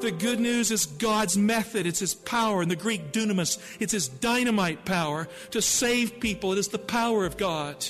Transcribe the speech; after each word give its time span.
The 0.00 0.12
good 0.12 0.38
news 0.38 0.70
is 0.70 0.86
God's 0.86 1.36
method. 1.36 1.84
It's 1.84 1.98
His 1.98 2.14
power. 2.14 2.62
In 2.62 2.68
the 2.68 2.76
Greek, 2.76 3.10
dunamis, 3.12 3.58
it's 3.80 3.92
His 3.92 4.06
dynamite 4.06 4.84
power 4.84 5.26
to 5.50 5.60
save 5.60 6.20
people. 6.20 6.52
It 6.52 6.58
is 6.58 6.68
the 6.68 6.78
power 6.78 7.26
of 7.26 7.36
God. 7.36 7.84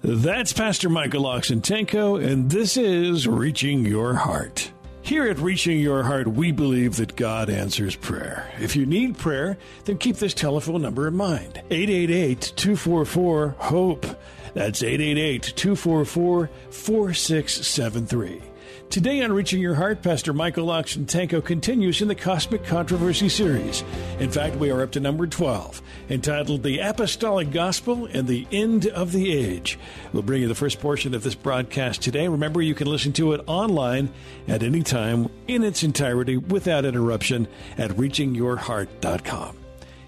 That's 0.00 0.54
Pastor 0.54 0.88
Michael 0.88 1.24
Oxentenko, 1.24 2.22
and 2.24 2.50
this 2.50 2.78
is 2.78 3.28
Reaching 3.28 3.84
Your 3.84 4.14
Heart. 4.14 4.70
Here 5.02 5.28
at 5.28 5.38
Reaching 5.38 5.78
Your 5.78 6.02
Heart, 6.04 6.28
we 6.28 6.52
believe 6.52 6.96
that 6.96 7.16
God 7.16 7.50
answers 7.50 7.94
prayer. 7.96 8.50
If 8.58 8.74
you 8.74 8.86
need 8.86 9.18
prayer, 9.18 9.58
then 9.84 9.98
keep 9.98 10.16
this 10.16 10.32
telephone 10.32 10.80
number 10.80 11.06
in 11.06 11.16
mind 11.16 11.60
888 11.70 12.54
244 12.56 13.56
HOPE. 13.58 14.06
That's 14.54 14.82
888 14.82 15.52
244 15.54 16.50
4673. 16.70 18.53
Today 18.90 19.22
on 19.22 19.32
Reaching 19.32 19.60
Your 19.60 19.74
Heart, 19.74 20.02
Pastor 20.02 20.32
Michael 20.32 20.68
Oxentenko 20.68 21.44
continues 21.44 22.00
in 22.00 22.06
the 22.06 22.14
Cosmic 22.14 22.64
Controversy 22.64 23.28
series. 23.28 23.82
In 24.20 24.30
fact, 24.30 24.54
we 24.54 24.70
are 24.70 24.82
up 24.82 24.92
to 24.92 25.00
number 25.00 25.26
12, 25.26 25.82
entitled 26.10 26.62
The 26.62 26.78
Apostolic 26.78 27.50
Gospel 27.50 28.06
and 28.06 28.28
the 28.28 28.46
End 28.52 28.86
of 28.86 29.10
the 29.10 29.32
Age. 29.32 29.80
We'll 30.12 30.22
bring 30.22 30.42
you 30.42 30.48
the 30.48 30.54
first 30.54 30.78
portion 30.78 31.12
of 31.12 31.24
this 31.24 31.34
broadcast 31.34 32.02
today. 32.02 32.28
Remember, 32.28 32.62
you 32.62 32.76
can 32.76 32.86
listen 32.86 33.12
to 33.14 33.32
it 33.32 33.40
online 33.48 34.10
at 34.46 34.62
any 34.62 34.82
time 34.84 35.28
in 35.48 35.64
its 35.64 35.82
entirety 35.82 36.36
without 36.36 36.84
interruption 36.84 37.48
at 37.76 37.90
reachingyourheart.com. 37.90 39.56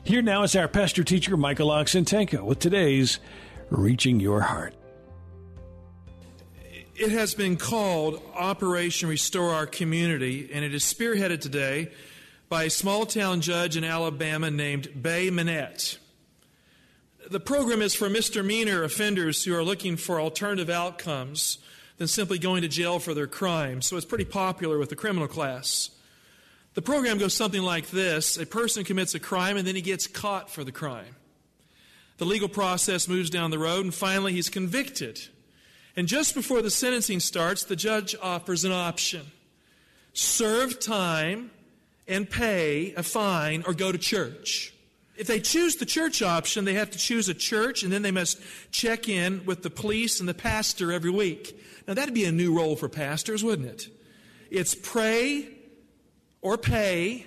Here 0.05 0.23
now 0.23 0.45
is 0.45 0.55
our 0.55 0.69
pastor 0.69 1.03
teacher, 1.03 1.37
Michael 1.37 1.71
Oxentenko, 1.71 2.45
with 2.45 2.61
today's 2.61 3.19
Reaching 3.69 4.21
Your 4.21 4.43
Heart. 4.43 4.75
It 6.99 7.11
has 7.11 7.35
been 7.35 7.59
called 7.59 8.23
Operation 8.35 9.11
Restore 9.11 9.51
Our 9.51 9.67
Community, 9.67 10.49
and 10.51 10.65
it 10.65 10.75
is 10.75 10.83
spearheaded 10.83 11.43
today 11.43 11.91
by 12.49 12.65
a 12.65 12.71
small 12.71 13.05
town 13.05 13.43
judge 13.43 13.77
in 13.77 13.85
Alabama 13.85 14.51
named 14.51 15.03
Bay 15.03 15.29
Minette. 15.29 15.99
The 17.31 17.39
program 17.39 17.83
is 17.83 17.95
for 17.95 18.09
misdemeanor 18.09 18.83
offenders 18.83 19.45
who 19.45 19.55
are 19.55 19.63
looking 19.63 19.99
for 19.99 20.19
alternative 20.19 20.71
outcomes 20.71 21.59
than 21.99 22.09
simply 22.09 22.39
going 22.39 22.63
to 22.63 22.69
jail 22.69 22.99
for 22.99 23.13
their 23.13 23.27
crime, 23.27 23.83
so 23.83 23.99
it's 23.99 24.07
pretty 24.07 24.25
popular 24.25 24.79
with 24.79 24.89
the 24.89 24.97
criminal 24.97 25.29
class. 25.29 25.91
The 26.73 26.83
program 26.83 27.19
goes 27.19 27.35
something 27.35 27.63
like 27.63 27.91
this 27.91 28.39
a 28.39 28.47
person 28.47 28.85
commits 28.85 29.15
a 29.15 29.21
crime 29.21 29.59
and 29.59 29.67
then 29.67 29.77
he 29.77 29.83
gets 29.83 30.07
caught 30.07 30.49
for 30.49 30.65
the 30.65 30.73
crime. 30.73 31.17
The 32.17 32.25
legal 32.25 32.49
process 32.49 33.07
moves 33.07 33.29
down 33.29 33.51
the 33.51 33.59
road, 33.59 33.85
and 33.85 33.95
finally 33.95 34.33
he's 34.33 34.49
convicted. 34.49 35.29
And 35.97 36.07
just 36.07 36.35
before 36.35 36.61
the 36.61 36.71
sentencing 36.71 37.21
starts, 37.21 37.65
the 37.65 37.77
judge 37.77 38.15
offers 38.23 38.65
an 38.65 38.73
option 38.73 39.27
serve 40.13 40.81
time 40.81 41.51
and 42.09 42.29
pay 42.31 42.95
a 42.95 43.03
fine 43.03 43.63
or 43.67 43.75
go 43.75 43.93
to 43.93 43.99
church. 43.99 44.73
If 45.17 45.27
they 45.27 45.41
choose 45.41 45.77
the 45.77 45.87
church 45.87 46.23
option, 46.23 46.65
they 46.65 46.75
have 46.75 46.91
to 46.91 46.99
choose 46.99 47.29
a 47.29 47.35
church 47.35 47.83
and 47.83 47.93
then 47.93 48.03
they 48.03 48.11
must 48.11 48.41
check 48.71 49.09
in 49.09 49.45
with 49.45 49.63
the 49.63 49.71
police 49.71 50.21
and 50.21 50.29
the 50.29 50.35
pastor 50.35 50.93
every 50.93 51.11
week. 51.11 51.59
Now, 51.87 51.95
that'd 51.95 52.15
be 52.15 52.25
a 52.25 52.33
new 52.33 52.57
role 52.57 52.77
for 52.77 52.89
pastors, 52.89 53.45
wouldn't 53.45 53.69
it? 53.69 53.89
It's 54.51 54.75
pray 54.75 55.49
or 56.43 56.57
pay, 56.59 57.27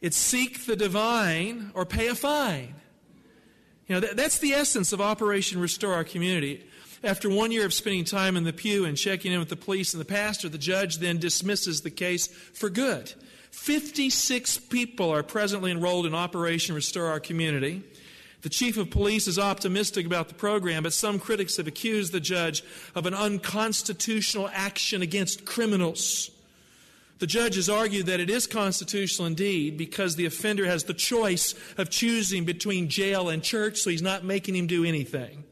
it's 0.00 0.16
seek 0.16 0.66
the 0.66 0.76
divine 0.76 1.70
or 1.74 1.84
pay 1.84 2.08
a 2.08 2.14
fine. 2.14 2.74
You 3.86 3.96
know, 3.96 4.00
that, 4.00 4.16
that's 4.16 4.38
the 4.38 4.52
essence 4.52 4.92
of 4.92 5.00
Operation 5.00 5.60
Restore 5.60 5.94
Our 5.94 6.04
Community. 6.04 6.64
After 7.02 7.30
one 7.30 7.50
year 7.50 7.64
of 7.64 7.72
spending 7.72 8.04
time 8.04 8.36
in 8.36 8.44
the 8.44 8.52
pew 8.52 8.84
and 8.84 8.96
checking 8.96 9.32
in 9.32 9.38
with 9.38 9.48
the 9.48 9.56
police 9.56 9.94
and 9.94 10.00
the 10.00 10.04
pastor, 10.04 10.50
the 10.50 10.58
judge 10.58 10.98
then 10.98 11.18
dismisses 11.18 11.80
the 11.80 11.90
case 11.90 12.26
for 12.26 12.68
good. 12.68 13.14
56 13.52 14.58
people 14.58 15.10
are 15.10 15.22
presently 15.22 15.70
enrolled 15.70 16.04
in 16.04 16.14
Operation 16.14 16.74
Restore 16.74 17.06
Our 17.06 17.20
Community. 17.20 17.82
The 18.42 18.50
chief 18.50 18.76
of 18.76 18.90
police 18.90 19.26
is 19.26 19.38
optimistic 19.38 20.04
about 20.04 20.28
the 20.28 20.34
program, 20.34 20.82
but 20.82 20.92
some 20.92 21.18
critics 21.18 21.56
have 21.56 21.66
accused 21.66 22.12
the 22.12 22.20
judge 22.20 22.62
of 22.94 23.06
an 23.06 23.14
unconstitutional 23.14 24.50
action 24.52 25.00
against 25.00 25.44
criminals. 25.44 26.30
The 27.18 27.26
judge 27.26 27.56
has 27.56 27.68
argued 27.68 28.06
that 28.06 28.20
it 28.20 28.30
is 28.30 28.46
constitutional 28.46 29.26
indeed 29.26 29.76
because 29.76 30.16
the 30.16 30.24
offender 30.26 30.64
has 30.66 30.84
the 30.84 30.94
choice 30.94 31.54
of 31.76 31.90
choosing 31.90 32.44
between 32.44 32.88
jail 32.88 33.28
and 33.28 33.42
church, 33.42 33.78
so 33.78 33.90
he's 33.90 34.00
not 34.00 34.24
making 34.24 34.56
him 34.56 34.66
do 34.66 34.84
anything. 34.84 35.44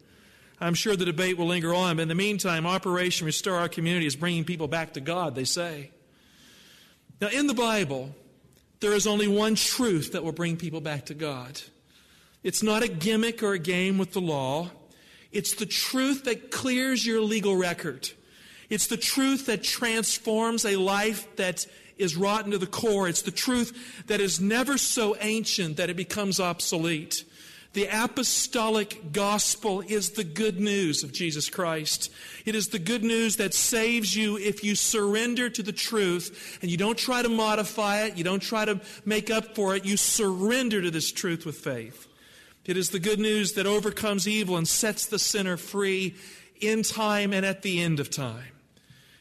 I'm 0.61 0.75
sure 0.75 0.97
the 0.97 1.05
debate 1.05 1.39
will 1.39 1.47
linger 1.47 1.73
on, 1.73 1.97
but 1.97 2.03
in 2.03 2.09
the 2.09 2.15
meantime, 2.15 2.67
Operation 2.67 3.27
Restore 3.27 3.57
Our 3.57 3.69
Community 3.69 4.07
is 4.07 4.17
bringing 4.17 4.45
people 4.45 4.67
back 4.67 4.95
to 4.95 5.01
God, 5.01 5.35
they 5.35 5.45
say. 5.45 5.91
Now, 7.21 7.29
in 7.29 7.47
the 7.47 7.55
Bible, 7.55 8.15
there 8.81 8.93
is 8.93 9.07
only 9.07 9.29
one 9.29 9.55
truth 9.55 10.13
that 10.13 10.25
will 10.25 10.33
bring 10.33 10.57
people 10.57 10.81
back 10.81 11.07
to 11.07 11.15
God. 11.15 11.61
It's 12.43 12.63
not 12.63 12.83
a 12.83 12.89
gimmick 12.89 13.43
or 13.43 13.53
a 13.53 13.59
game 13.59 13.99
with 13.99 14.13
the 14.13 14.21
law. 14.21 14.71
It's 15.31 15.55
the 15.55 15.67
truth 15.67 16.25
that 16.25 16.51
clears 16.51 17.05
your 17.05 17.21
legal 17.21 17.57
record. 17.57 18.11
It's 18.71 18.87
the 18.87 18.97
truth 18.97 19.47
that 19.47 19.63
transforms 19.63 20.65
a 20.65 20.77
life 20.77 21.37
that 21.37 21.67
is 21.97 22.17
rotten 22.17 22.53
to 22.53 22.59
the 22.59 22.67
core. 22.67 23.09
It's 23.09 23.23
the 23.23 23.31
truth 23.31 24.05
that 24.07 24.21
is 24.21 24.41
never 24.41 24.79
so 24.79 25.17
ancient 25.21 25.77
that 25.79 25.91
it 25.91 25.97
becomes 25.97 26.39
obsolete. 26.39 27.25
The 27.75 27.87
apostolic 27.93 29.13
gospel 29.13 29.83
is 29.83 30.11
the 30.13 30.25
good 30.25 30.59
news 30.59 31.05
of 31.05 31.13
Jesus 31.13 31.51
Christ. 31.51 32.11
It 32.47 32.55
is 32.55 32.69
the 32.69 32.79
good 32.79 33.05
news 33.05 33.37
that 33.37 33.53
saves 33.53 34.17
you 34.17 34.39
if 34.39 34.65
you 34.65 34.75
surrender 34.75 35.51
to 35.51 35.63
the 35.63 35.73
truth 35.73 36.59
and 36.63 36.71
you 36.71 36.79
don't 36.79 36.99
try 36.99 37.23
to 37.23 37.29
modify 37.29 38.05
it, 38.05 38.17
you 38.17 38.25
don't 38.25 38.41
try 38.41 38.65
to 38.65 38.81
make 39.05 39.31
up 39.31 39.55
for 39.55 39.77
it, 39.77 39.85
you 39.85 39.97
surrender 39.99 40.81
to 40.81 40.91
this 40.91 41.13
truth 41.13 41.45
with 41.45 41.59
faith. 41.59 42.09
It 42.65 42.77
is 42.77 42.91
the 42.91 42.99
good 42.99 43.19
news 43.19 43.53
that 43.53 43.67
overcomes 43.67 44.27
evil 44.27 44.57
and 44.57 44.67
sets 44.67 45.07
the 45.07 45.19
sinner 45.19 45.57
free 45.57 46.17
in 46.61 46.83
time 46.83 47.33
and 47.33 47.45
at 47.45 47.63
the 47.63 47.81
end 47.81 48.01
of 48.01 48.11
time. 48.11 48.53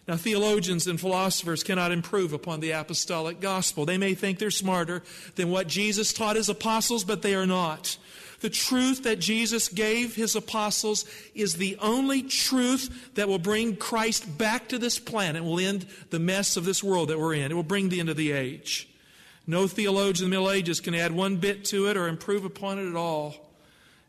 Now, 0.08 0.16
theologians 0.16 0.88
and 0.88 1.00
philosophers 1.00 1.64
cannot 1.64 1.91
improve 1.91 2.31
upon 2.31 2.62
the 2.62 2.72
apostolic 2.72 3.41
gospel. 3.41 3.85
They 3.85 3.97
may 3.97 4.16
think 4.16 4.40
they're 4.40 4.52
smarter 4.52 5.03
than 5.35 5.50
what 5.50 5.68
Jesus 5.68 6.14
taught 6.14 6.38
his 6.38 6.47
apostles, 6.47 7.03
but 7.03 7.22
they 7.22 7.35
are 7.35 7.46
not. 7.46 7.97
The 8.39 8.49
truth 8.49 9.03
that 9.03 9.19
Jesus 9.19 9.67
gave 9.67 10.15
his 10.15 10.35
apostles 10.35 11.05
is 11.33 11.55
the 11.55 11.75
only 11.81 12.21
truth 12.21 13.15
that 13.15 13.27
will 13.27 13.39
bring 13.39 13.75
Christ 13.75 14.37
back 14.37 14.69
to 14.69 14.77
this 14.77 14.99
planet, 14.99 15.43
will 15.43 15.59
end 15.59 15.87
the 16.11 16.19
mess 16.19 16.55
of 16.55 16.65
this 16.65 16.83
world 16.83 17.09
that 17.09 17.19
we're 17.19 17.33
in. 17.33 17.51
It 17.51 17.55
will 17.55 17.63
bring 17.63 17.89
the 17.89 17.99
end 17.99 18.09
of 18.09 18.17
the 18.17 18.31
age. 18.31 18.87
No 19.47 19.65
theologian 19.65 20.25
in 20.25 20.29
the 20.29 20.35
Middle 20.35 20.51
Ages 20.51 20.79
can 20.81 20.93
add 20.93 21.13
one 21.13 21.37
bit 21.37 21.65
to 21.65 21.87
it 21.87 21.97
or 21.97 22.07
improve 22.07 22.45
upon 22.45 22.77
it 22.77 22.89
at 22.89 22.95
all. 22.95 23.35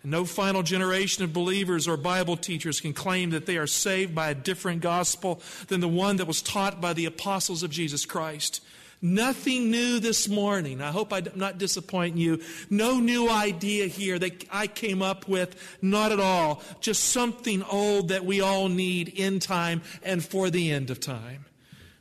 And 0.02 0.12
no 0.12 0.24
final 0.24 0.62
generation 0.62 1.24
of 1.24 1.32
believers 1.32 1.88
or 1.88 1.96
Bible 1.96 2.36
teachers 2.36 2.80
can 2.80 2.92
claim 2.92 3.30
that 3.30 3.46
they 3.46 3.56
are 3.56 3.66
saved 3.66 4.14
by 4.14 4.30
a 4.30 4.34
different 4.34 4.80
gospel 4.80 5.40
than 5.68 5.80
the 5.80 5.88
one 5.88 6.16
that 6.16 6.26
was 6.26 6.42
taught 6.42 6.80
by 6.80 6.92
the 6.92 7.06
apostles 7.06 7.62
of 7.62 7.70
Jesus 7.70 8.04
Christ. 8.04 8.60
Nothing 9.00 9.70
new 9.70 10.00
this 10.00 10.28
morning. 10.28 10.82
I 10.82 10.90
hope 10.90 11.12
I'm 11.12 11.28
not 11.36 11.58
disappointing 11.58 12.18
you. 12.18 12.42
No 12.68 12.98
new 12.98 13.30
idea 13.30 13.86
here 13.86 14.18
that 14.18 14.44
I 14.50 14.66
came 14.66 15.02
up 15.02 15.28
with. 15.28 15.78
Not 15.80 16.10
at 16.10 16.18
all. 16.18 16.62
Just 16.80 17.04
something 17.04 17.62
old 17.62 18.08
that 18.08 18.24
we 18.24 18.40
all 18.40 18.68
need 18.68 19.08
in 19.08 19.38
time 19.38 19.82
and 20.02 20.24
for 20.24 20.50
the 20.50 20.72
end 20.72 20.90
of 20.90 20.98
time. 20.98 21.44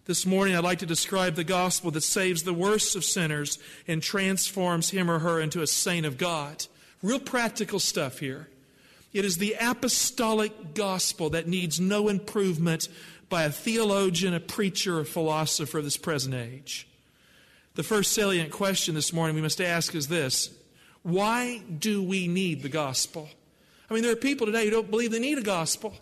This 0.06 0.26
morning, 0.26 0.56
I'd 0.56 0.64
like 0.64 0.80
to 0.80 0.86
describe 0.86 1.36
the 1.36 1.44
gospel 1.44 1.92
that 1.92 2.02
saves 2.02 2.44
the 2.44 2.54
worst 2.54 2.96
of 2.96 3.04
sinners 3.04 3.60
and 3.88 4.02
transforms 4.02 4.90
him 4.90 5.12
or 5.12 5.20
her 5.20 5.40
into 5.40 5.62
a 5.62 5.68
saint 5.68 6.06
of 6.06 6.18
God. 6.18 6.66
Real 7.04 7.20
practical 7.20 7.80
stuff 7.80 8.20
here. 8.20 8.48
It 9.14 9.26
is 9.26 9.38
the 9.38 9.56
apostolic 9.60 10.74
gospel 10.74 11.30
that 11.32 11.48
needs 11.48 11.80
no 11.80 12.08
improvement 12.08 12.88
by 13.30 13.44
a 13.44 13.52
theologian, 13.52 14.34
a 14.34 14.40
preacher, 14.40 15.00
a 15.00 15.06
philosopher 15.06 15.80
of 15.80 15.84
this 15.84 15.98
present 15.98 16.36
age. 16.36 16.88
The 17.76 17.84
first 17.84 18.14
salient 18.14 18.52
question 18.52 18.96
this 18.96 19.14
morning 19.14 19.36
we 19.36 19.42
must 19.42 19.62
ask 19.62 19.94
is 19.94 20.08
this 20.08 20.50
Why 21.04 21.60
do 21.60 22.02
we 22.02 22.28
need 22.28 22.64
the 22.64 22.70
gospel? 22.70 23.30
I 23.90 23.94
mean, 23.94 24.04
there 24.04 24.12
are 24.12 24.18
people 24.18 24.48
today 24.48 24.66
who 24.66 24.72
don't 24.72 24.90
believe 24.90 25.12
they 25.12 25.20
need 25.20 25.38
a 25.38 25.44
gospel. 25.44 25.94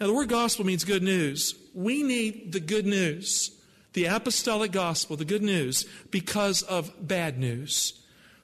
Now, 0.00 0.06
the 0.06 0.14
word 0.14 0.28
gospel 0.28 0.64
means 0.64 0.84
good 0.84 1.02
news. 1.02 1.54
We 1.74 2.02
need 2.02 2.52
the 2.52 2.60
good 2.60 2.86
news, 2.86 3.50
the 3.94 4.06
apostolic 4.06 4.72
gospel, 4.72 5.16
the 5.16 5.24
good 5.24 5.42
news, 5.42 5.86
because 6.10 6.62
of 6.62 6.92
bad 7.06 7.38
news. 7.38 7.94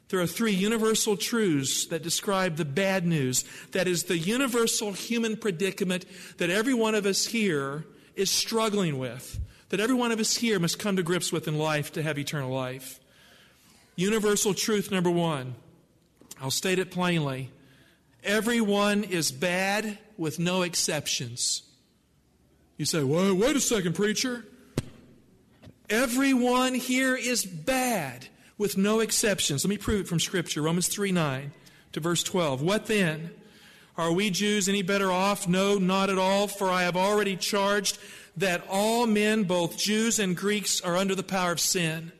There 0.08 0.20
are 0.20 0.26
three 0.26 0.52
universal 0.52 1.16
truths 1.16 1.86
that 1.86 2.02
describe 2.02 2.56
the 2.56 2.64
bad 2.64 3.06
news. 3.06 3.44
That 3.72 3.88
is 3.88 4.04
the 4.04 4.18
universal 4.18 4.92
human 4.92 5.36
predicament 5.36 6.04
that 6.38 6.50
every 6.50 6.74
one 6.74 6.94
of 6.94 7.06
us 7.06 7.26
here 7.26 7.84
is 8.16 8.30
struggling 8.30 8.98
with, 8.98 9.40
that 9.70 9.80
every 9.80 9.94
one 9.94 10.12
of 10.12 10.20
us 10.20 10.36
here 10.36 10.58
must 10.58 10.78
come 10.78 10.96
to 10.96 11.02
grips 11.02 11.32
with 11.32 11.48
in 11.48 11.58
life 11.58 11.92
to 11.92 12.02
have 12.02 12.18
eternal 12.18 12.50
life. 12.50 13.00
Universal 13.96 14.54
truth 14.54 14.90
number 14.90 15.10
one 15.10 15.54
I'll 16.40 16.50
state 16.50 16.78
it 16.78 16.90
plainly 16.90 17.50
everyone 18.24 19.04
is 19.04 19.30
bad 19.30 19.98
with 20.16 20.38
no 20.38 20.62
exceptions. 20.62 21.62
You 22.76 22.86
say, 22.86 23.02
wait, 23.04 23.32
wait 23.32 23.56
a 23.56 23.60
second, 23.60 23.94
preacher. 23.94 24.44
Everyone 25.90 26.74
here 26.74 27.14
is 27.14 27.44
bad 27.44 28.26
with 28.56 28.76
no 28.76 29.00
exceptions. 29.00 29.64
Let 29.64 29.68
me 29.70 29.76
prove 29.76 30.00
it 30.00 30.08
from 30.08 30.18
Scripture 30.18 30.62
Romans 30.62 30.88
3 30.88 31.12
9 31.12 31.52
to 31.92 32.00
verse 32.00 32.22
12. 32.22 32.62
What 32.62 32.86
then? 32.86 33.30
Are 33.96 34.12
we 34.12 34.30
Jews 34.30 34.68
any 34.68 34.82
better 34.82 35.12
off? 35.12 35.46
No, 35.46 35.78
not 35.78 36.10
at 36.10 36.18
all, 36.18 36.48
for 36.48 36.68
I 36.68 36.82
have 36.82 36.96
already 36.96 37.36
charged 37.36 37.98
that 38.36 38.66
all 38.68 39.06
men, 39.06 39.44
both 39.44 39.78
Jews 39.78 40.18
and 40.18 40.36
Greeks, 40.36 40.80
are 40.80 40.96
under 40.96 41.14
the 41.14 41.22
power 41.22 41.52
of 41.52 41.60
sin. 41.60 42.10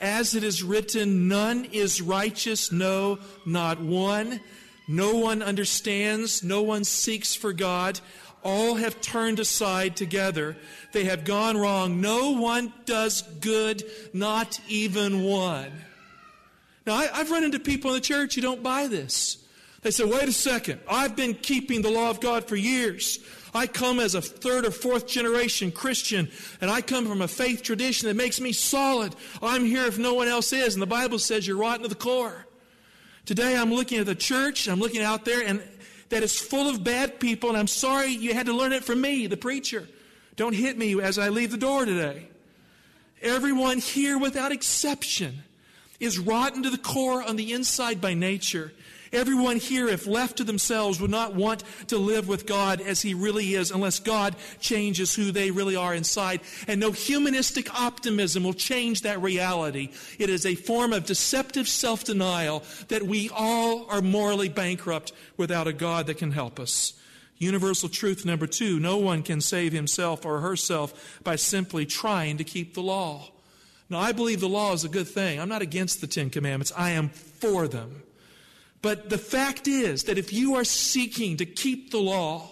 As 0.00 0.36
it 0.36 0.44
is 0.44 0.62
written, 0.62 1.26
none 1.26 1.64
is 1.72 2.00
righteous, 2.00 2.70
no, 2.70 3.18
not 3.44 3.80
one. 3.80 4.40
No 4.86 5.16
one 5.16 5.42
understands, 5.42 6.44
no 6.44 6.62
one 6.62 6.84
seeks 6.84 7.34
for 7.34 7.52
God. 7.52 8.00
All 8.44 8.76
have 8.76 9.00
turned 9.00 9.40
aside 9.40 9.96
together. 9.96 10.56
They 10.92 11.04
have 11.04 11.24
gone 11.24 11.56
wrong. 11.56 12.00
No 12.00 12.30
one 12.30 12.72
does 12.86 13.22
good, 13.40 13.82
not 14.12 14.60
even 14.68 15.24
one. 15.24 15.72
Now, 16.86 16.94
I, 16.94 17.06
have 17.06 17.30
run 17.32 17.42
into 17.42 17.58
people 17.58 17.90
in 17.90 17.96
the 17.96 18.00
church 18.00 18.36
who 18.36 18.40
don't 18.40 18.62
buy 18.62 18.86
this. 18.86 19.44
They 19.82 19.90
said, 19.92 20.08
wait 20.10 20.28
a 20.28 20.32
second, 20.32 20.80
I've 20.90 21.14
been 21.14 21.34
keeping 21.34 21.82
the 21.82 21.90
law 21.90 22.10
of 22.10 22.20
God 22.20 22.46
for 22.46 22.56
years. 22.56 23.20
I 23.54 23.66
come 23.66 24.00
as 24.00 24.14
a 24.14 24.20
third 24.20 24.66
or 24.66 24.70
fourth 24.70 25.06
generation 25.06 25.70
Christian, 25.70 26.28
and 26.60 26.70
I 26.70 26.80
come 26.80 27.06
from 27.06 27.22
a 27.22 27.28
faith 27.28 27.62
tradition 27.62 28.08
that 28.08 28.14
makes 28.14 28.40
me 28.40 28.52
solid. 28.52 29.14
I'm 29.40 29.64
here 29.64 29.86
if 29.86 29.98
no 29.98 30.14
one 30.14 30.28
else 30.28 30.52
is. 30.52 30.74
And 30.74 30.82
the 30.82 30.86
Bible 30.86 31.18
says 31.18 31.46
you're 31.46 31.56
rotten 31.56 31.82
to 31.82 31.88
the 31.88 31.94
core. 31.94 32.46
Today 33.24 33.56
I'm 33.56 33.72
looking 33.72 33.98
at 33.98 34.06
the 34.06 34.14
church, 34.14 34.68
I'm 34.68 34.80
looking 34.80 35.02
out 35.02 35.24
there, 35.24 35.46
and 35.46 35.62
that 36.08 36.22
is 36.22 36.38
full 36.38 36.68
of 36.68 36.82
bad 36.82 37.20
people, 37.20 37.50
and 37.50 37.58
I'm 37.58 37.66
sorry 37.66 38.08
you 38.08 38.34
had 38.34 38.46
to 38.46 38.54
learn 38.54 38.72
it 38.72 38.84
from 38.84 39.00
me, 39.00 39.26
the 39.26 39.36
preacher. 39.36 39.86
Don't 40.36 40.54
hit 40.54 40.78
me 40.78 41.00
as 41.00 41.18
I 41.18 41.28
leave 41.28 41.50
the 41.50 41.58
door 41.58 41.84
today. 41.84 42.28
Everyone 43.20 43.78
here, 43.78 44.18
without 44.18 44.52
exception, 44.52 45.42
is 46.00 46.18
rotten 46.18 46.62
to 46.62 46.70
the 46.70 46.78
core 46.78 47.22
on 47.22 47.36
the 47.36 47.52
inside 47.52 48.00
by 48.00 48.14
nature. 48.14 48.72
Everyone 49.12 49.56
here, 49.56 49.88
if 49.88 50.06
left 50.06 50.36
to 50.38 50.44
themselves, 50.44 51.00
would 51.00 51.10
not 51.10 51.34
want 51.34 51.64
to 51.88 51.98
live 51.98 52.28
with 52.28 52.46
God 52.46 52.80
as 52.80 53.02
He 53.02 53.14
really 53.14 53.54
is 53.54 53.70
unless 53.70 53.98
God 53.98 54.36
changes 54.60 55.14
who 55.14 55.32
they 55.32 55.50
really 55.50 55.76
are 55.76 55.94
inside. 55.94 56.40
And 56.66 56.80
no 56.80 56.92
humanistic 56.92 57.72
optimism 57.80 58.44
will 58.44 58.54
change 58.54 59.02
that 59.02 59.22
reality. 59.22 59.90
It 60.18 60.30
is 60.30 60.44
a 60.44 60.54
form 60.54 60.92
of 60.92 61.06
deceptive 61.06 61.68
self 61.68 62.04
denial 62.04 62.62
that 62.88 63.02
we 63.02 63.30
all 63.30 63.86
are 63.90 64.02
morally 64.02 64.48
bankrupt 64.48 65.12
without 65.36 65.66
a 65.66 65.72
God 65.72 66.06
that 66.06 66.18
can 66.18 66.32
help 66.32 66.60
us. 66.60 66.92
Universal 67.38 67.88
truth 67.90 68.24
number 68.24 68.46
two 68.46 68.80
no 68.80 68.96
one 68.96 69.22
can 69.22 69.40
save 69.40 69.72
himself 69.72 70.26
or 70.26 70.40
herself 70.40 71.20
by 71.22 71.36
simply 71.36 71.86
trying 71.86 72.36
to 72.36 72.44
keep 72.44 72.74
the 72.74 72.82
law. 72.82 73.28
Now, 73.90 74.00
I 74.00 74.12
believe 74.12 74.40
the 74.40 74.48
law 74.48 74.74
is 74.74 74.84
a 74.84 74.88
good 74.88 75.08
thing. 75.08 75.40
I'm 75.40 75.48
not 75.48 75.62
against 75.62 76.00
the 76.00 76.06
Ten 76.06 76.28
Commandments, 76.28 76.72
I 76.76 76.90
am 76.90 77.08
for 77.08 77.66
them. 77.66 78.02
But 78.80 79.10
the 79.10 79.18
fact 79.18 79.66
is 79.66 80.04
that 80.04 80.18
if 80.18 80.32
you 80.32 80.54
are 80.54 80.64
seeking 80.64 81.36
to 81.38 81.46
keep 81.46 81.90
the 81.90 81.98
law 81.98 82.48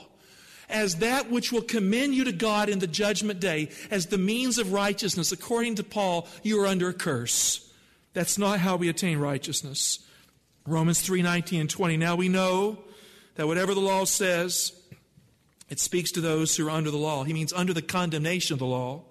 as 0.68 0.96
that 0.96 1.30
which 1.30 1.52
will 1.52 1.62
commend 1.62 2.14
you 2.14 2.24
to 2.24 2.32
God 2.32 2.68
in 2.68 2.80
the 2.80 2.88
judgment 2.88 3.38
day, 3.38 3.70
as 3.90 4.06
the 4.06 4.18
means 4.18 4.58
of 4.58 4.72
righteousness, 4.72 5.30
according 5.30 5.76
to 5.76 5.84
Paul, 5.84 6.26
you 6.42 6.60
are 6.60 6.66
under 6.66 6.88
a 6.88 6.94
curse. 6.94 7.72
That's 8.14 8.38
not 8.38 8.58
how 8.58 8.76
we 8.76 8.88
attain 8.88 9.18
righteousness. 9.18 10.00
Romans 10.66 11.00
3 11.00 11.22
19 11.22 11.60
and 11.60 11.70
20. 11.70 11.96
Now 11.96 12.16
we 12.16 12.28
know 12.28 12.78
that 13.36 13.46
whatever 13.46 13.74
the 13.74 13.80
law 13.80 14.04
says, 14.04 14.72
it 15.68 15.78
speaks 15.78 16.10
to 16.12 16.20
those 16.20 16.56
who 16.56 16.66
are 16.66 16.70
under 16.70 16.90
the 16.90 16.96
law. 16.96 17.24
He 17.24 17.32
means 17.32 17.52
under 17.52 17.72
the 17.72 17.82
condemnation 17.82 18.54
of 18.54 18.58
the 18.58 18.66
law, 18.66 19.02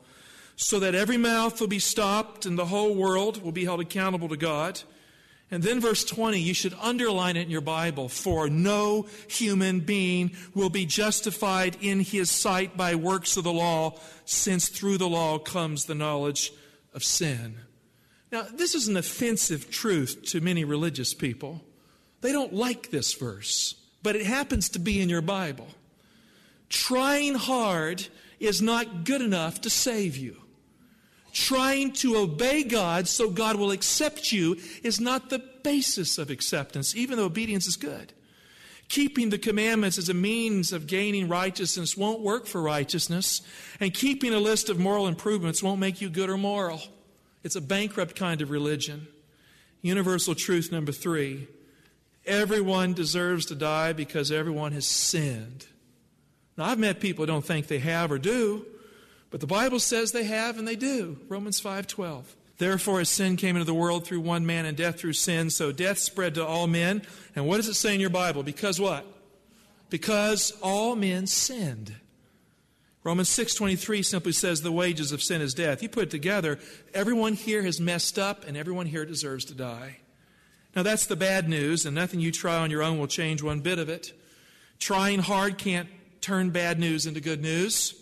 so 0.56 0.79
that 0.79 0.95
every 0.95 1.18
mouth 1.18 1.59
will 1.59 1.68
be 1.68 1.79
stopped 1.79 2.45
and 2.45 2.57
the 2.57 2.65
whole 2.65 2.95
world 2.95 3.44
will 3.44 3.51
be 3.51 3.65
held 3.65 3.79
accountable 3.79 4.29
to 4.29 4.38
God. 4.38 4.81
And 5.51 5.62
then 5.62 5.80
verse 5.80 6.03
20, 6.03 6.39
you 6.39 6.53
should 6.53 6.74
underline 6.81 7.38
it 7.38 7.44
in 7.44 7.51
your 7.51 7.62
Bible. 7.62 8.09
For 8.09 8.50
no 8.50 9.07
human 9.27 9.80
being 9.80 10.31
will 10.56 10.71
be 10.71 10.86
justified 10.86 11.77
in 11.81 12.00
his 12.00 12.31
sight 12.31 12.75
by 12.75 12.95
works 12.95 13.38
of 13.38 13.44
the 13.44 13.53
law, 13.53 14.00
since 14.25 14.69
through 14.69 14.97
the 14.97 15.07
law 15.07 15.38
comes 15.38 15.86
the 15.86 15.95
knowledge 15.95 16.51
of 16.94 17.03
sin. 17.03 17.57
Now, 18.31 18.47
this 18.51 18.74
is 18.74 18.88
an 18.88 18.97
offensive 18.97 19.69
truth 19.69 20.24
to 20.27 20.42
many 20.42 20.63
religious 20.65 21.13
people. 21.13 21.62
They 22.21 22.31
don't 22.31 22.53
like 22.53 22.89
this 22.89 23.13
verse, 23.13 23.75
but 24.01 24.15
it 24.15 24.25
happens 24.25 24.69
to 24.69 24.80
be 24.80 25.00
in 25.00 25.09
your 25.09 25.21
Bible. 25.21 25.68
Trying 26.69 27.36
hard 27.36 28.07
is 28.39 28.63
not 28.63 29.06
good 29.06 29.21
enough 29.21 29.62
to 29.62 29.69
save 29.69 30.18
you 30.18 30.42
trying 31.35 31.91
to 31.91 32.15
obey 32.15 32.63
God 32.63 33.07
so 33.07 33.29
God 33.29 33.57
will 33.57 33.71
accept 33.71 34.31
you 34.31 34.57
is 34.83 35.01
not 35.01 35.29
the 35.29 35.43
basis 35.63 36.17
of 36.17 36.31
acceptance, 36.31 36.95
even 36.95 37.17
though 37.17 37.25
obedience 37.25 37.67
is 37.67 37.75
good. 37.75 38.13
Keeping 38.87 39.31
the 39.31 39.37
commandments 39.37 39.97
as 39.97 40.07
a 40.07 40.13
means 40.13 40.71
of 40.71 40.87
gaining 40.87 41.27
righteousness 41.27 41.97
won't 41.97 42.21
work 42.21 42.45
for 42.47 42.61
righteousness, 42.61 43.41
and 43.79 43.93
keeping 43.93 44.33
a 44.33 44.39
list 44.39 44.69
of 44.69 44.79
moral 44.79 45.07
improvements 45.07 45.61
won't 45.61 45.79
make 45.79 45.99
you 45.99 46.09
good 46.09 46.29
or 46.29 46.37
moral. 46.37 46.81
It's 47.43 47.55
a 47.55 47.61
bankrupt 47.61 48.15
kind 48.15 48.41
of 48.41 48.49
religion. 48.49 49.07
Universal 49.81 50.35
truth 50.35 50.71
number 50.71 50.91
three 50.91 51.47
everyone 52.25 52.93
deserves 52.93 53.45
to 53.45 53.55
die 53.55 53.93
because 53.93 54.31
everyone 54.31 54.71
has 54.71 54.87
sinned. 54.87 55.67
Now, 56.57 56.65
I've 56.65 56.79
met 56.79 56.99
people 56.99 57.23
who 57.23 57.27
don't 57.27 57.45
think 57.45 57.67
they 57.67 57.77
have 57.77 58.11
or 58.11 58.17
do, 58.17 58.65
but 59.35 59.41
the 59.41 59.47
Bible 59.47 59.81
says 59.81 60.13
they 60.13 60.23
have 60.23 60.57
and 60.57 60.65
they 60.65 60.77
do. 60.77 61.17
Romans 61.27 61.59
5:12. 61.59 62.23
Therefore 62.57 63.01
as 63.01 63.09
sin 63.09 63.35
came 63.35 63.57
into 63.57 63.65
the 63.65 63.73
world 63.73 64.07
through 64.07 64.21
one 64.21 64.45
man 64.45 64.65
and 64.65 64.77
death 64.77 64.97
through 64.97 65.11
sin, 65.11 65.49
so 65.49 65.73
death 65.73 65.97
spread 65.97 66.35
to 66.35 66.45
all 66.45 66.68
men. 66.68 67.01
And 67.35 67.45
what 67.45 67.57
does 67.57 67.68
it 67.68 67.73
say 67.73 67.94
in 67.94 67.99
your 67.99 68.09
Bible? 68.09 68.44
Because 68.44 68.80
what? 68.80 69.06
Because 69.89 70.54
all 70.63 70.95
men 70.95 71.27
sinned. 71.27 71.95
Romans 73.04 73.27
6:23 73.27 74.04
simply 74.04 74.31
says 74.31 74.61
the 74.61 74.71
wages 74.71 75.11
of 75.11 75.21
sin 75.21 75.42
is 75.42 75.54
death. 75.54 75.83
You 75.83 75.89
put 75.89 76.04
it 76.04 76.11
together, 76.11 76.57
everyone 76.94 77.33
here 77.33 77.63
has 77.63 77.77
messed 77.77 78.18
up 78.18 78.47
and 78.47 78.56
everyone 78.56 78.85
here 78.85 79.06
deserves 79.06 79.44
to 79.47 79.54
die. 79.54 79.97
Now 80.77 80.83
that's 80.83 81.07
the 81.07 81.18
bad 81.18 81.49
news 81.49 81.85
and 81.85 81.94
nothing 81.94 82.21
you 82.21 82.31
try 82.31 82.56
on 82.56 82.71
your 82.71 82.83
own 82.83 82.99
will 82.99 83.07
change 83.07 83.44
one 83.44 83.59
bit 83.59 83.80
of 83.80 83.89
it. 83.89 84.13
Trying 84.80 85.19
hard 85.19 85.57
can't 85.57 85.89
turn 86.21 86.51
bad 86.51 86.80
news 86.80 87.06
into 87.06 87.19
good 87.19 87.42
news. 87.42 87.95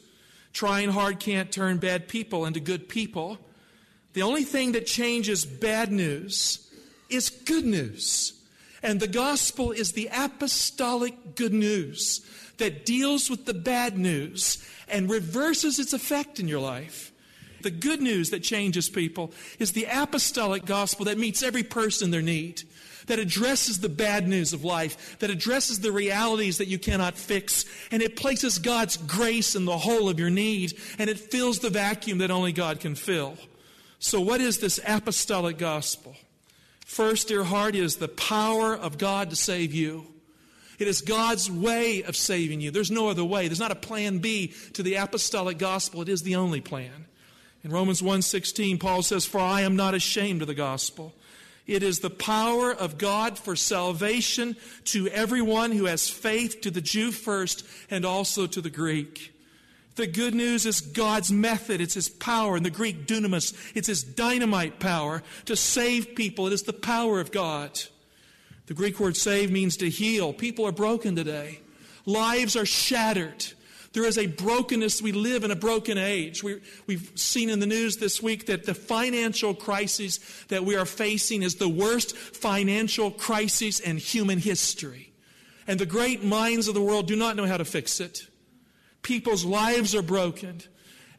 Trying 0.54 0.92
hard 0.92 1.20
can't 1.20 1.52
turn 1.52 1.78
bad 1.78 2.08
people 2.08 2.46
into 2.46 2.60
good 2.60 2.88
people. 2.88 3.40
The 4.14 4.22
only 4.22 4.44
thing 4.44 4.74
that 4.74 4.86
changes 4.86 5.46
bad 5.46 5.92
news 5.92 6.72
is 7.10 7.30
good 7.30 7.66
news. 7.66 8.34
And 8.84 9.00
the 9.00 9.08
gospel 9.08 9.72
is 9.72 9.94
the 9.94 10.10
apostolic 10.14 11.36
good 11.36 11.54
news 11.54 12.22
that 12.58 12.86
deals 12.86 13.30
with 13.30 13.46
the 13.46 13.54
bad 13.54 13.98
news 13.98 14.64
and 14.88 15.10
reverses 15.10 15.80
its 15.80 15.94
effect 15.94 16.40
in 16.40 16.48
your 16.48 16.60
life. 16.60 17.12
The 17.62 17.72
good 17.72 18.02
news 18.02 18.30
that 18.30 18.44
changes 18.44 18.90
people 18.90 19.32
is 19.58 19.72
the 19.72 19.88
apostolic 19.90 20.66
gospel 20.66 21.06
that 21.06 21.18
meets 21.18 21.42
every 21.42 21.64
person 21.64 22.12
their 22.12 22.22
need 22.22 22.64
that 23.08 23.20
addresses 23.20 23.80
the 23.80 23.90
bad 23.90 24.28
news 24.28 24.54
of 24.54 24.64
life, 24.64 25.18
that 25.20 25.30
addresses 25.30 25.80
the 25.80 25.92
realities 25.92 26.58
that 26.58 26.68
you 26.68 26.80
cannot 26.80 27.18
fix, 27.18 27.66
and 27.92 28.02
it 28.02 28.16
places 28.16 28.60
God's 28.60 28.98
grace 28.98 29.56
in 29.56 29.66
the 29.66 29.78
whole 29.78 30.10
of 30.10 30.20
your 30.20 30.30
need, 30.30 30.74
and 30.98 31.10
it 31.10 31.20
fills 31.20 31.60
the 31.60 31.70
vacuum 31.70 32.20
that 32.20 32.32
only 32.32 32.52
God 32.52 32.80
can 32.80 32.96
fill. 32.96 33.38
So, 34.00 34.20
what 34.20 34.42
is 34.42 34.60
this 34.60 34.80
apostolic 34.86 35.58
gospel? 35.58 36.16
First, 36.86 37.30
dear 37.30 37.44
heart, 37.44 37.76
is 37.76 37.96
the 37.96 38.10
power 38.10 38.76
of 38.76 38.98
God 38.98 39.30
to 39.30 39.36
save 39.36 39.74
you. 39.74 40.06
It 40.80 40.88
is 40.88 41.02
God's 41.02 41.50
way 41.50 42.04
of 42.04 42.16
saving 42.16 42.62
you. 42.62 42.72
There's 42.72 42.92
no 42.92 43.08
other 43.08 43.24
way. 43.24 43.48
There's 43.48 43.60
not 43.60 43.72
a 43.72 43.76
plan 43.76 44.18
B 44.18 44.54
to 44.74 44.84
the 44.84 44.96
apostolic 44.96 45.58
gospel. 45.58 46.02
It 46.02 46.10
is 46.10 46.24
the 46.24 46.36
only 46.36 46.62
plan. 46.62 47.06
In 47.64 47.72
Romans 47.72 48.02
1:16, 48.02 48.78
Paul 48.78 49.04
says, 49.04 49.26
"For 49.26 49.40
I 49.40 49.62
am 49.62 49.76
not 49.76 49.94
ashamed 49.94 50.42
of 50.42 50.48
the 50.48 50.54
gospel." 50.54 51.16
It 51.66 51.82
is 51.82 52.00
the 52.00 52.10
power 52.10 52.74
of 52.74 52.98
God 52.98 53.40
for 53.40 53.56
salvation 53.56 54.58
to 54.86 55.08
everyone 55.08 55.72
who 55.72 55.86
has 55.86 56.10
faith, 56.10 56.62
to 56.62 56.72
the 56.72 56.82
Jew 56.82 57.12
first, 57.12 57.66
and 57.90 58.06
also 58.06 58.48
to 58.48 58.60
the 58.60 58.70
Greek. 58.70 59.34
The 59.96 60.08
good 60.08 60.34
news 60.34 60.66
is 60.66 60.82
God's 60.82 61.32
method. 61.32 61.80
It's 61.80 61.94
His 61.94 62.10
power. 62.10 62.58
In 62.58 62.64
the 62.64 62.70
Greek, 62.70 63.06
dunamis, 63.08 63.54
it's 63.76 63.88
His 63.88 64.04
dynamite 64.04 64.80
power 64.80 65.24
to 65.46 65.56
save 65.56 66.16
people. 66.16 66.48
It 66.48 66.54
is 66.54 66.64
the 66.64 66.74
power 66.74 67.20
of 67.20 67.32
God. 67.32 67.80
The 68.66 68.74
Greek 68.74 69.00
word 69.00 69.16
save 69.16 69.52
means 69.52 69.78
to 69.78 69.90
heal. 69.90 70.34
People 70.34 70.66
are 70.66 70.72
broken 70.72 71.16
today. 71.16 71.60
Lives 72.06 72.56
are 72.56 72.66
shattered. 72.66 73.46
There 73.94 74.06
is 74.06 74.18
a 74.18 74.26
brokenness. 74.26 75.02
We 75.02 75.12
live 75.12 75.44
in 75.44 75.52
a 75.52 75.56
broken 75.56 76.00
age. 76.00 76.44
We, 76.44 76.60
have 76.90 77.12
seen 77.16 77.50
in 77.50 77.60
the 77.60 77.68
news 77.68 77.98
this 77.98 78.22
week 78.22 78.48
that 78.48 78.66
the 78.66 78.74
financial 78.74 79.54
crisis 79.54 80.20
that 80.48 80.66
we 80.66 80.76
are 80.76 80.86
facing 80.86 81.44
is 81.44 81.56
the 81.56 81.70
worst 81.70 82.18
financial 82.18 83.12
crisis 83.12 83.80
in 83.80 83.98
human 83.98 84.40
history. 84.40 85.14
And 85.68 85.80
the 85.80 85.86
great 85.86 86.24
minds 86.24 86.68
of 86.68 86.74
the 86.74 86.82
world 86.82 87.08
do 87.08 87.16
not 87.16 87.36
know 87.36 87.46
how 87.46 87.58
to 87.58 87.66
fix 87.66 88.00
it. 88.00 88.28
People's 89.04 89.46
lives 89.46 89.94
are 89.94 90.02
broken. 90.02 90.62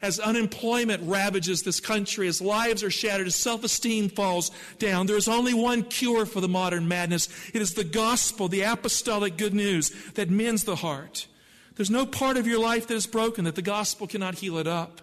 As 0.01 0.19
unemployment 0.19 1.01
ravages 1.03 1.63
this 1.63 1.79
country, 1.79 2.27
as 2.27 2.41
lives 2.41 2.83
are 2.83 2.91
shattered, 2.91 3.27
as 3.27 3.35
self 3.35 3.63
esteem 3.63 4.09
falls 4.09 4.51
down, 4.77 5.07
there 5.07 5.15
is 5.15 5.29
only 5.29 5.53
one 5.53 5.83
cure 5.83 6.25
for 6.25 6.41
the 6.41 6.49
modern 6.49 6.87
madness. 6.87 7.29
It 7.53 7.61
is 7.61 7.73
the 7.73 7.85
gospel, 7.85 8.49
the 8.49 8.61
apostolic 8.61 9.37
good 9.37 9.53
news 9.53 9.91
that 10.15 10.29
mends 10.29 10.65
the 10.65 10.75
heart. 10.75 11.27
There's 11.75 11.89
no 11.89 12.05
part 12.05 12.37
of 12.37 12.47
your 12.47 12.59
life 12.59 12.87
that 12.87 12.95
is 12.95 13.07
broken 13.07 13.45
that 13.45 13.55
the 13.55 13.61
gospel 13.61 14.07
cannot 14.07 14.35
heal 14.35 14.57
it 14.57 14.67
up. 14.67 15.01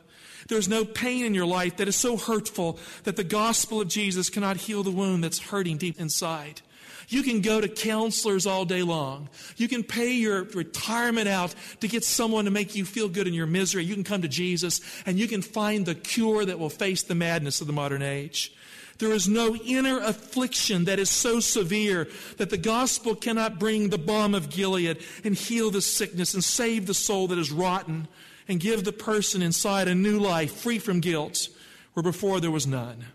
There's 0.48 0.68
no 0.68 0.84
pain 0.84 1.24
in 1.24 1.34
your 1.34 1.46
life 1.46 1.76
that 1.76 1.88
is 1.88 1.96
so 1.96 2.16
hurtful 2.16 2.78
that 3.04 3.16
the 3.16 3.24
gospel 3.24 3.80
of 3.80 3.88
Jesus 3.88 4.30
cannot 4.30 4.56
heal 4.56 4.82
the 4.82 4.90
wound 4.90 5.22
that's 5.22 5.38
hurting 5.38 5.76
deep 5.76 6.00
inside. 6.00 6.62
You 7.08 7.22
can 7.22 7.40
go 7.40 7.60
to 7.60 7.68
counselors 7.68 8.46
all 8.46 8.64
day 8.64 8.82
long. 8.82 9.28
You 9.56 9.68
can 9.68 9.82
pay 9.82 10.12
your 10.12 10.44
retirement 10.44 11.28
out 11.28 11.54
to 11.80 11.88
get 11.88 12.04
someone 12.04 12.46
to 12.46 12.50
make 12.50 12.74
you 12.74 12.84
feel 12.84 13.08
good 13.08 13.26
in 13.26 13.34
your 13.34 13.46
misery. 13.46 13.84
You 13.84 13.94
can 13.94 14.04
come 14.04 14.22
to 14.22 14.28
Jesus 14.28 14.80
and 15.04 15.18
you 15.18 15.28
can 15.28 15.42
find 15.42 15.84
the 15.84 15.94
cure 15.94 16.44
that 16.44 16.58
will 16.58 16.70
face 16.70 17.02
the 17.02 17.14
madness 17.14 17.60
of 17.60 17.66
the 17.66 17.72
modern 17.72 18.02
age. 18.02 18.52
There 18.98 19.12
is 19.12 19.28
no 19.28 19.56
inner 19.56 19.98
affliction 19.98 20.84
that 20.84 20.98
is 20.98 21.10
so 21.10 21.40
severe 21.40 22.08
that 22.36 22.50
the 22.50 22.58
gospel 22.58 23.14
cannot 23.14 23.58
bring 23.58 23.88
the 23.88 23.98
balm 23.98 24.34
of 24.34 24.50
Gilead 24.50 25.02
and 25.24 25.34
heal 25.34 25.70
the 25.70 25.82
sickness 25.82 26.34
and 26.34 26.44
save 26.44 26.86
the 26.86 26.94
soul 26.94 27.26
that 27.28 27.38
is 27.38 27.50
rotten 27.50 28.08
and 28.48 28.60
give 28.60 28.84
the 28.84 28.92
person 28.92 29.42
inside 29.42 29.88
a 29.88 29.94
new 29.94 30.18
life 30.18 30.52
free 30.52 30.78
from 30.78 31.00
guilt 31.00 31.48
where 31.94 32.02
before 32.02 32.40
there 32.40 32.50
was 32.50 32.66
none. 32.66 33.06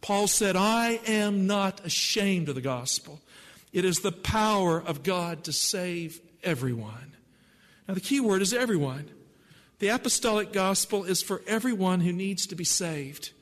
Paul 0.00 0.26
said, 0.26 0.56
I 0.56 1.00
am 1.06 1.46
not 1.46 1.84
ashamed 1.84 2.48
of 2.48 2.54
the 2.54 2.60
gospel. 2.60 3.20
It 3.72 3.84
is 3.84 4.00
the 4.00 4.12
power 4.12 4.80
of 4.80 5.02
God 5.02 5.44
to 5.44 5.52
save 5.52 6.20
everyone. 6.42 7.14
Now, 7.88 7.94
the 7.94 8.00
key 8.00 8.20
word 8.20 8.42
is 8.42 8.52
everyone. 8.52 9.10
The 9.78 9.88
apostolic 9.88 10.52
gospel 10.52 11.04
is 11.04 11.22
for 11.22 11.42
everyone 11.46 12.00
who 12.00 12.12
needs 12.12 12.46
to 12.46 12.54
be 12.54 12.64
saved. 12.64 13.32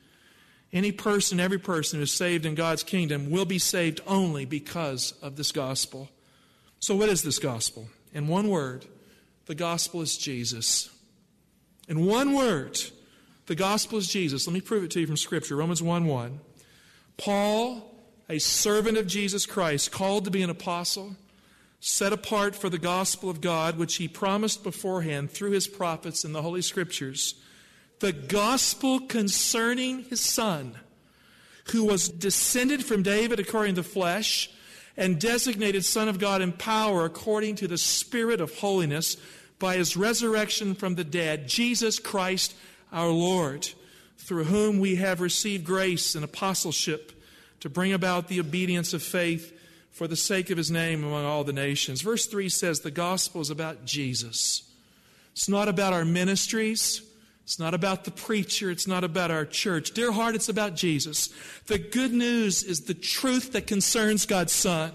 Any 0.75 0.90
person, 0.90 1.38
every 1.38 1.61
person 1.61 2.00
who 2.00 2.02
is 2.02 2.11
saved 2.11 2.45
in 2.45 2.57
God's 2.57 2.83
kingdom 2.83 3.31
will 3.31 3.45
be 3.45 3.61
saved 3.61 4.00
only 4.09 4.45
because 4.45 5.12
of 5.23 5.37
this 5.37 5.52
gospel. 5.52 6.11
So, 6.81 6.97
what 6.97 7.09
is 7.09 7.23
this 7.23 7.38
gospel? 7.38 7.88
In 8.12 8.26
one 8.26 8.49
word, 8.49 8.85
the 9.47 9.54
gospel 9.54 10.02
is 10.02 10.19
Jesus. 10.19 10.90
In 11.88 12.04
one 12.04 12.35
word, 12.35 12.81
the 13.47 13.54
gospel 13.54 13.99
is 13.99 14.09
Jesus. 14.09 14.49
Let 14.49 14.52
me 14.54 14.61
prove 14.61 14.83
it 14.83 14.90
to 14.93 15.00
you 15.00 15.07
from 15.07 15.16
Scripture 15.16 15.54
Romans 15.54 15.81
1 15.81 16.07
1. 16.07 16.40
Paul, 17.19 17.95
a 18.28 18.40
servant 18.40 18.99
of 18.99 19.07
Jesus 19.07 19.47
Christ, 19.47 19.93
called 19.93 20.25
to 20.25 20.31
be 20.33 20.43
an 20.43 20.50
apostle, 20.50 21.14
set 21.78 22.12
apart 22.12 22.57
for 22.57 22.69
the 22.69 22.78
gospel 22.78 23.31
of 23.31 23.40
God, 23.40 23.78
which 23.78 23.97
he 23.97 24.09
promised 24.09 24.64
beforehand 24.64 25.31
through 25.31 25.52
his 25.52 25.69
prophets 25.69 26.25
in 26.25 26.33
the 26.33 26.43
Holy 26.43 26.62
Scriptures, 26.62 27.37
the 28.00 28.12
gospel 28.12 29.00
concerning 29.00 30.04
his 30.04 30.20
Son, 30.20 30.74
who 31.72 31.84
was 31.84 32.08
descended 32.08 32.84
from 32.84 33.02
David 33.02 33.40
according 33.40 33.74
to 33.76 33.82
the 33.82 33.88
flesh, 33.88 34.50
and 34.96 35.20
designated 35.20 35.84
Son 35.84 36.08
of 36.08 36.18
God 36.18 36.40
in 36.42 36.52
power 36.52 37.04
according 37.04 37.56
to 37.56 37.68
the 37.68 37.78
Spirit 37.78 38.40
of 38.40 38.58
holiness 38.58 39.16
by 39.58 39.76
his 39.76 39.96
resurrection 39.96 40.74
from 40.74 40.94
the 40.94 41.04
dead, 41.04 41.48
Jesus 41.48 41.98
Christ 41.98 42.54
our 42.92 43.08
Lord 43.08 43.68
through 44.18 44.44
whom 44.44 44.78
we 44.78 44.96
have 44.96 45.20
received 45.20 45.64
grace 45.64 46.14
and 46.14 46.24
apostleship 46.24 47.12
to 47.60 47.68
bring 47.68 47.92
about 47.92 48.28
the 48.28 48.40
obedience 48.40 48.94
of 48.94 49.02
faith 49.02 49.52
for 49.90 50.08
the 50.08 50.16
sake 50.16 50.50
of 50.50 50.56
his 50.56 50.70
name 50.70 51.04
among 51.04 51.24
all 51.24 51.44
the 51.44 51.52
nations. 51.52 52.00
Verse 52.00 52.26
3 52.26 52.48
says 52.48 52.80
the 52.80 52.90
gospel 52.90 53.40
is 53.40 53.50
about 53.50 53.84
Jesus. 53.84 54.62
It's 55.32 55.48
not 55.48 55.68
about 55.68 55.92
our 55.92 56.04
ministries. 56.04 57.02
It's 57.44 57.58
not 57.58 57.74
about 57.74 58.04
the 58.04 58.10
preacher. 58.10 58.70
It's 58.70 58.86
not 58.86 59.04
about 59.04 59.30
our 59.30 59.44
church. 59.44 59.92
Dear 59.92 60.12
heart, 60.12 60.34
it's 60.34 60.48
about 60.48 60.74
Jesus. 60.74 61.28
The 61.66 61.78
good 61.78 62.12
news 62.12 62.62
is 62.62 62.82
the 62.82 62.94
truth 62.94 63.52
that 63.52 63.66
concerns 63.66 64.24
God's 64.24 64.52
Son. 64.52 64.92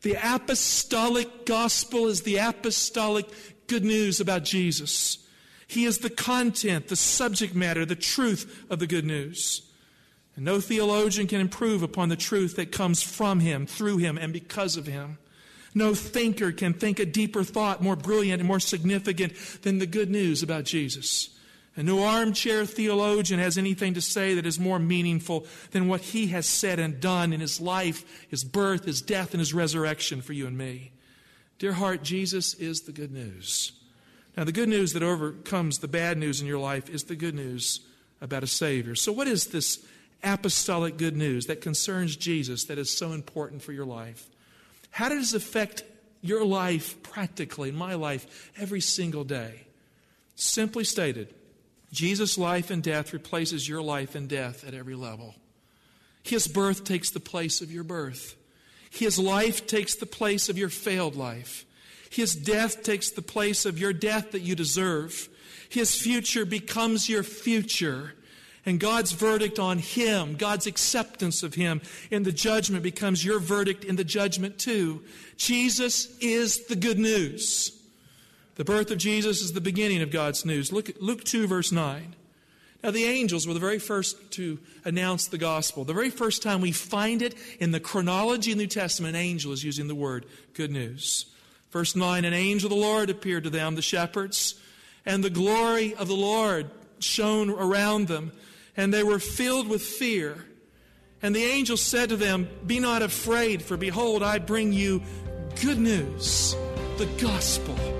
The 0.00 0.16
apostolic 0.22 1.44
gospel 1.44 2.06
is 2.06 2.22
the 2.22 2.38
apostolic 2.38 3.26
good 3.66 3.84
news 3.84 4.20
about 4.20 4.44
Jesus. 4.44 5.18
He 5.66 5.84
is 5.84 5.98
the 5.98 6.10
content, 6.10 6.88
the 6.88 6.96
subject 6.96 7.54
matter, 7.54 7.84
the 7.84 7.94
truth 7.94 8.64
of 8.70 8.78
the 8.78 8.86
good 8.86 9.04
news. 9.04 9.62
And 10.34 10.44
no 10.44 10.60
theologian 10.60 11.26
can 11.26 11.40
improve 11.40 11.82
upon 11.82 12.08
the 12.08 12.16
truth 12.16 12.56
that 12.56 12.72
comes 12.72 13.02
from 13.02 13.40
him, 13.40 13.66
through 13.66 13.98
him, 13.98 14.16
and 14.16 14.32
because 14.32 14.76
of 14.76 14.86
him. 14.86 15.18
No 15.74 15.94
thinker 15.94 16.52
can 16.52 16.72
think 16.72 16.98
a 16.98 17.04
deeper 17.04 17.44
thought 17.44 17.82
more 17.82 17.96
brilliant 17.96 18.40
and 18.40 18.48
more 18.48 18.60
significant 18.60 19.34
than 19.62 19.78
the 19.78 19.86
good 19.86 20.10
news 20.10 20.42
about 20.42 20.64
Jesus. 20.64 21.35
And 21.76 21.86
no 21.86 22.04
armchair 22.04 22.64
theologian 22.64 23.38
has 23.38 23.58
anything 23.58 23.94
to 23.94 24.00
say 24.00 24.34
that 24.34 24.46
is 24.46 24.58
more 24.58 24.78
meaningful 24.78 25.46
than 25.72 25.88
what 25.88 26.00
he 26.00 26.28
has 26.28 26.46
said 26.46 26.78
and 26.78 27.00
done 27.00 27.34
in 27.34 27.40
his 27.40 27.60
life, 27.60 28.26
his 28.28 28.44
birth, 28.44 28.86
his 28.86 29.02
death, 29.02 29.32
and 29.32 29.40
his 29.40 29.52
resurrection 29.52 30.22
for 30.22 30.32
you 30.32 30.46
and 30.46 30.56
me. 30.56 30.92
Dear 31.58 31.74
heart, 31.74 32.02
Jesus 32.02 32.54
is 32.54 32.82
the 32.82 32.92
good 32.92 33.12
news. 33.12 33.72
Now, 34.36 34.44
the 34.44 34.52
good 34.52 34.68
news 34.68 34.94
that 34.94 35.02
overcomes 35.02 35.78
the 35.78 35.88
bad 35.88 36.18
news 36.18 36.40
in 36.40 36.46
your 36.46 36.58
life 36.58 36.88
is 36.88 37.04
the 37.04 37.16
good 37.16 37.34
news 37.34 37.80
about 38.20 38.42
a 38.42 38.46
Savior. 38.46 38.94
So, 38.94 39.12
what 39.12 39.28
is 39.28 39.46
this 39.46 39.84
apostolic 40.22 40.96
good 40.96 41.16
news 41.16 41.46
that 41.46 41.60
concerns 41.60 42.16
Jesus 42.16 42.64
that 42.64 42.78
is 42.78 42.90
so 42.90 43.12
important 43.12 43.62
for 43.62 43.72
your 43.72 43.86
life? 43.86 44.28
How 44.90 45.08
does 45.08 45.34
it 45.34 45.36
affect 45.36 45.84
your 46.22 46.44
life 46.44 47.02
practically, 47.02 47.70
my 47.70 47.94
life, 47.94 48.50
every 48.58 48.80
single 48.80 49.24
day? 49.24 49.66
Simply 50.34 50.84
stated, 50.84 51.34
Jesus' 51.92 52.36
life 52.36 52.70
and 52.70 52.82
death 52.82 53.12
replaces 53.12 53.68
your 53.68 53.82
life 53.82 54.14
and 54.14 54.28
death 54.28 54.66
at 54.66 54.74
every 54.74 54.94
level. 54.94 55.34
His 56.22 56.48
birth 56.48 56.84
takes 56.84 57.10
the 57.10 57.20
place 57.20 57.60
of 57.60 57.70
your 57.70 57.84
birth. 57.84 58.36
His 58.90 59.18
life 59.18 59.66
takes 59.66 59.94
the 59.94 60.06
place 60.06 60.48
of 60.48 60.58
your 60.58 60.68
failed 60.68 61.16
life. 61.16 61.64
His 62.10 62.34
death 62.34 62.82
takes 62.82 63.10
the 63.10 63.22
place 63.22 63.64
of 63.64 63.78
your 63.78 63.92
death 63.92 64.32
that 64.32 64.40
you 64.40 64.54
deserve. 64.54 65.28
His 65.68 65.94
future 65.94 66.44
becomes 66.44 67.08
your 67.08 67.22
future. 67.22 68.14
And 68.64 68.80
God's 68.80 69.12
verdict 69.12 69.60
on 69.60 69.78
him, 69.78 70.34
God's 70.34 70.66
acceptance 70.66 71.44
of 71.44 71.54
him 71.54 71.80
in 72.10 72.24
the 72.24 72.32
judgment 72.32 72.82
becomes 72.82 73.24
your 73.24 73.38
verdict 73.38 73.84
in 73.84 73.94
the 73.94 74.02
judgment 74.02 74.58
too. 74.58 75.04
Jesus 75.36 76.18
is 76.18 76.66
the 76.66 76.74
good 76.74 76.98
news. 76.98 77.75
The 78.56 78.64
birth 78.64 78.90
of 78.90 78.98
Jesus 78.98 79.42
is 79.42 79.52
the 79.52 79.60
beginning 79.60 80.00
of 80.00 80.10
God's 80.10 80.44
news. 80.44 80.72
Look 80.72 80.88
at 80.88 81.02
Luke 81.02 81.24
2, 81.24 81.46
verse 81.46 81.72
9. 81.72 82.16
Now, 82.82 82.90
the 82.90 83.04
angels 83.04 83.46
were 83.46 83.54
the 83.54 83.60
very 83.60 83.78
first 83.78 84.30
to 84.32 84.58
announce 84.84 85.28
the 85.28 85.38
gospel. 85.38 85.84
The 85.84 85.92
very 85.92 86.10
first 86.10 86.42
time 86.42 86.60
we 86.60 86.72
find 86.72 87.20
it 87.20 87.34
in 87.58 87.72
the 87.72 87.80
chronology 87.80 88.52
of 88.52 88.58
the 88.58 88.64
New 88.64 88.68
Testament, 88.68 89.14
an 89.14 89.20
angel 89.20 89.52
is 89.52 89.64
using 89.64 89.88
the 89.88 89.94
word 89.94 90.24
good 90.54 90.70
news. 90.70 91.26
Verse 91.70 91.94
9 91.94 92.24
An 92.24 92.32
angel 92.32 92.72
of 92.72 92.78
the 92.78 92.82
Lord 92.82 93.10
appeared 93.10 93.44
to 93.44 93.50
them, 93.50 93.74
the 93.74 93.82
shepherds, 93.82 94.54
and 95.04 95.22
the 95.22 95.30
glory 95.30 95.94
of 95.94 96.08
the 96.08 96.14
Lord 96.14 96.70
shone 96.98 97.50
around 97.50 98.08
them, 98.08 98.32
and 98.76 98.92
they 98.92 99.02
were 99.02 99.18
filled 99.18 99.68
with 99.68 99.82
fear. 99.82 100.46
And 101.22 101.34
the 101.34 101.44
angel 101.44 101.76
said 101.76 102.10
to 102.10 102.16
them, 102.16 102.48
Be 102.66 102.78
not 102.78 103.02
afraid, 103.02 103.62
for 103.62 103.76
behold, 103.76 104.22
I 104.22 104.38
bring 104.38 104.72
you 104.72 105.02
good 105.60 105.78
news, 105.78 106.54
the 106.98 107.06
gospel. 107.18 107.95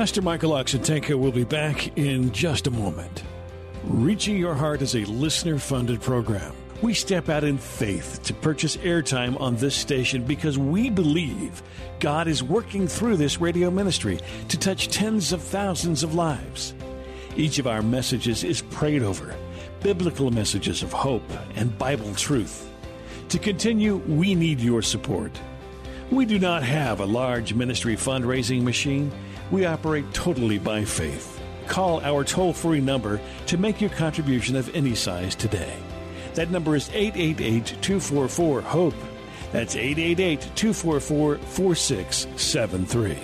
Pastor 0.00 0.22
Michael 0.22 0.52
Oxentenko 0.52 1.18
will 1.18 1.30
be 1.30 1.44
back 1.44 1.98
in 1.98 2.32
just 2.32 2.66
a 2.66 2.70
moment. 2.70 3.22
Reaching 3.84 4.38
Your 4.38 4.54
Heart 4.54 4.80
is 4.80 4.96
a 4.96 5.04
listener 5.04 5.58
funded 5.58 6.00
program. 6.00 6.54
We 6.80 6.94
step 6.94 7.28
out 7.28 7.44
in 7.44 7.58
faith 7.58 8.22
to 8.22 8.32
purchase 8.32 8.78
airtime 8.78 9.38
on 9.38 9.56
this 9.56 9.74
station 9.74 10.24
because 10.24 10.56
we 10.56 10.88
believe 10.88 11.62
God 11.98 12.28
is 12.28 12.42
working 12.42 12.88
through 12.88 13.18
this 13.18 13.42
radio 13.42 13.70
ministry 13.70 14.18
to 14.48 14.58
touch 14.58 14.88
tens 14.88 15.34
of 15.34 15.42
thousands 15.42 16.02
of 16.02 16.14
lives. 16.14 16.72
Each 17.36 17.58
of 17.58 17.66
our 17.66 17.82
messages 17.82 18.42
is 18.42 18.62
prayed 18.62 19.02
over, 19.02 19.36
biblical 19.82 20.30
messages 20.30 20.82
of 20.82 20.94
hope 20.94 21.30
and 21.56 21.76
Bible 21.76 22.14
truth. 22.14 22.70
To 23.28 23.38
continue, 23.38 23.96
we 23.96 24.34
need 24.34 24.60
your 24.60 24.80
support. 24.80 25.38
We 26.10 26.24
do 26.24 26.38
not 26.38 26.62
have 26.62 27.00
a 27.00 27.04
large 27.06 27.52
ministry 27.52 27.96
fundraising 27.96 28.62
machine 28.62 29.12
We 29.50 29.66
operate 29.66 30.12
totally 30.12 30.58
by 30.58 30.84
faith. 30.84 31.40
Call 31.66 32.00
our 32.00 32.24
toll 32.24 32.52
free 32.52 32.80
number 32.80 33.20
to 33.46 33.58
make 33.58 33.80
your 33.80 33.90
contribution 33.90 34.56
of 34.56 34.74
any 34.74 34.94
size 34.94 35.34
today. 35.34 35.76
That 36.34 36.50
number 36.50 36.76
is 36.76 36.88
888 36.92 37.66
244 37.80 38.60
HOPE. 38.62 38.94
That's 39.52 39.76
888 39.76 40.40
244 40.54 41.38
4673. 41.38 43.18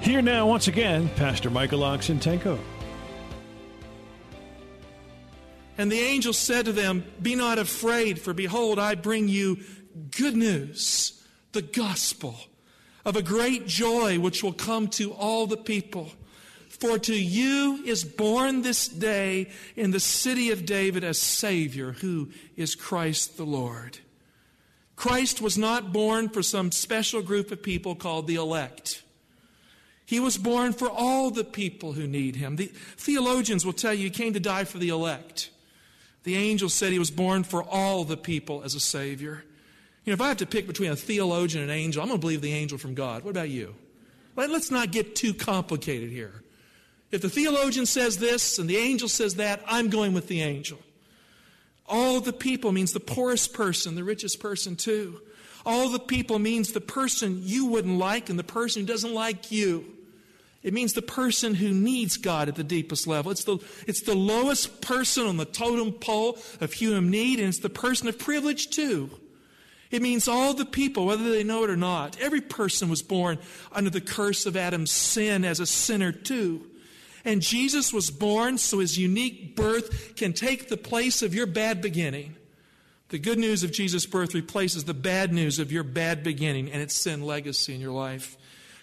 Here 0.00 0.22
now, 0.22 0.46
once 0.46 0.68
again, 0.68 1.08
Pastor 1.16 1.50
Michael 1.50 1.80
Oxentenko. 1.80 2.58
And 5.78 5.92
the 5.92 6.00
angel 6.00 6.32
said 6.32 6.64
to 6.66 6.72
them, 6.72 7.04
Be 7.20 7.34
not 7.34 7.58
afraid, 7.58 8.18
for 8.18 8.32
behold, 8.32 8.78
I 8.78 8.94
bring 8.94 9.28
you 9.28 9.58
good 10.10 10.36
news, 10.36 11.22
the 11.52 11.60
gospel 11.62 12.36
of 13.06 13.14
a 13.14 13.22
great 13.22 13.68
joy 13.68 14.18
which 14.18 14.42
will 14.42 14.52
come 14.52 14.88
to 14.88 15.12
all 15.12 15.46
the 15.46 15.56
people. 15.56 16.10
For 16.68 16.98
to 16.98 17.14
you 17.14 17.82
is 17.86 18.04
born 18.04 18.60
this 18.60 18.88
day 18.88 19.48
in 19.76 19.92
the 19.92 20.00
city 20.00 20.50
of 20.50 20.66
David 20.66 21.04
a 21.04 21.14
Savior, 21.14 21.92
who 21.92 22.30
is 22.56 22.74
Christ 22.74 23.36
the 23.36 23.46
Lord. 23.46 24.00
Christ 24.96 25.40
was 25.40 25.56
not 25.56 25.92
born 25.92 26.28
for 26.28 26.42
some 26.42 26.72
special 26.72 27.22
group 27.22 27.52
of 27.52 27.62
people 27.62 27.94
called 27.94 28.26
the 28.26 28.34
elect. 28.34 29.04
He 30.04 30.18
was 30.18 30.36
born 30.36 30.72
for 30.72 30.90
all 30.90 31.30
the 31.30 31.44
people 31.44 31.92
who 31.92 32.08
need 32.08 32.36
him. 32.36 32.56
The 32.56 32.72
theologians 32.96 33.64
will 33.64 33.72
tell 33.72 33.94
you 33.94 34.04
he 34.04 34.10
came 34.10 34.32
to 34.32 34.40
die 34.40 34.64
for 34.64 34.78
the 34.78 34.88
elect. 34.88 35.50
The 36.24 36.34
angel 36.34 36.68
said 36.68 36.92
he 36.92 36.98
was 36.98 37.12
born 37.12 37.44
for 37.44 37.62
all 37.62 38.04
the 38.04 38.16
people 38.16 38.62
as 38.64 38.74
a 38.74 38.80
Savior. 38.80 39.44
You 40.06 40.12
know, 40.12 40.14
if 40.14 40.20
I 40.20 40.28
have 40.28 40.36
to 40.36 40.46
pick 40.46 40.68
between 40.68 40.92
a 40.92 40.96
theologian 40.96 41.62
and 41.62 41.70
an 41.70 41.76
angel, 41.76 42.00
I'm 42.00 42.08
going 42.08 42.20
to 42.20 42.24
believe 42.24 42.40
the 42.40 42.52
angel 42.52 42.78
from 42.78 42.94
God. 42.94 43.24
What 43.24 43.30
about 43.32 43.50
you? 43.50 43.74
Let's 44.36 44.70
not 44.70 44.92
get 44.92 45.16
too 45.16 45.34
complicated 45.34 46.10
here. 46.10 46.42
If 47.10 47.22
the 47.22 47.28
theologian 47.28 47.86
says 47.86 48.18
this 48.18 48.60
and 48.60 48.70
the 48.70 48.76
angel 48.76 49.08
says 49.08 49.34
that, 49.34 49.62
I'm 49.66 49.90
going 49.90 50.12
with 50.12 50.28
the 50.28 50.42
angel. 50.42 50.78
All 51.88 52.20
the 52.20 52.32
people 52.32 52.70
means 52.70 52.92
the 52.92 53.00
poorest 53.00 53.52
person, 53.52 53.96
the 53.96 54.04
richest 54.04 54.38
person 54.38 54.76
too. 54.76 55.20
All 55.64 55.88
the 55.88 55.98
people 55.98 56.38
means 56.38 56.72
the 56.72 56.80
person 56.80 57.40
you 57.42 57.66
wouldn't 57.66 57.98
like 57.98 58.30
and 58.30 58.38
the 58.38 58.44
person 58.44 58.82
who 58.82 58.86
doesn't 58.86 59.12
like 59.12 59.50
you. 59.50 59.86
It 60.62 60.72
means 60.72 60.92
the 60.92 61.02
person 61.02 61.54
who 61.54 61.72
needs 61.72 62.16
God 62.16 62.48
at 62.48 62.54
the 62.54 62.64
deepest 62.64 63.08
level. 63.08 63.32
It's 63.32 63.44
the, 63.44 63.58
it's 63.88 64.02
the 64.02 64.14
lowest 64.14 64.80
person 64.80 65.26
on 65.26 65.36
the 65.36 65.44
totem 65.44 65.92
pole 65.92 66.38
of 66.60 66.72
human 66.72 67.10
need, 67.10 67.40
and 67.40 67.48
it's 67.48 67.58
the 67.58 67.70
person 67.70 68.08
of 68.08 68.18
privilege 68.18 68.70
too. 68.70 69.10
It 69.90 70.02
means 70.02 70.26
all 70.26 70.52
the 70.52 70.64
people, 70.64 71.06
whether 71.06 71.30
they 71.30 71.44
know 71.44 71.64
it 71.64 71.70
or 71.70 71.76
not. 71.76 72.18
Every 72.20 72.40
person 72.40 72.88
was 72.88 73.02
born 73.02 73.38
under 73.72 73.90
the 73.90 74.00
curse 74.00 74.46
of 74.46 74.56
Adam's 74.56 74.90
sin 74.90 75.44
as 75.44 75.60
a 75.60 75.66
sinner 75.66 76.12
too. 76.12 76.66
And 77.24 77.42
Jesus 77.42 77.92
was 77.92 78.10
born 78.10 78.58
so 78.58 78.78
his 78.78 78.98
unique 78.98 79.56
birth 79.56 80.16
can 80.16 80.32
take 80.32 80.68
the 80.68 80.76
place 80.76 81.22
of 81.22 81.34
your 81.34 81.46
bad 81.46 81.80
beginning. 81.80 82.36
The 83.08 83.18
good 83.18 83.38
news 83.38 83.62
of 83.62 83.72
Jesus' 83.72 84.06
birth 84.06 84.34
replaces 84.34 84.84
the 84.84 84.94
bad 84.94 85.32
news 85.32 85.58
of 85.58 85.70
your 85.70 85.84
bad 85.84 86.24
beginning 86.24 86.70
and 86.70 86.82
its 86.82 86.94
sin 86.94 87.22
legacy 87.22 87.74
in 87.74 87.80
your 87.80 87.92
life. 87.92 88.36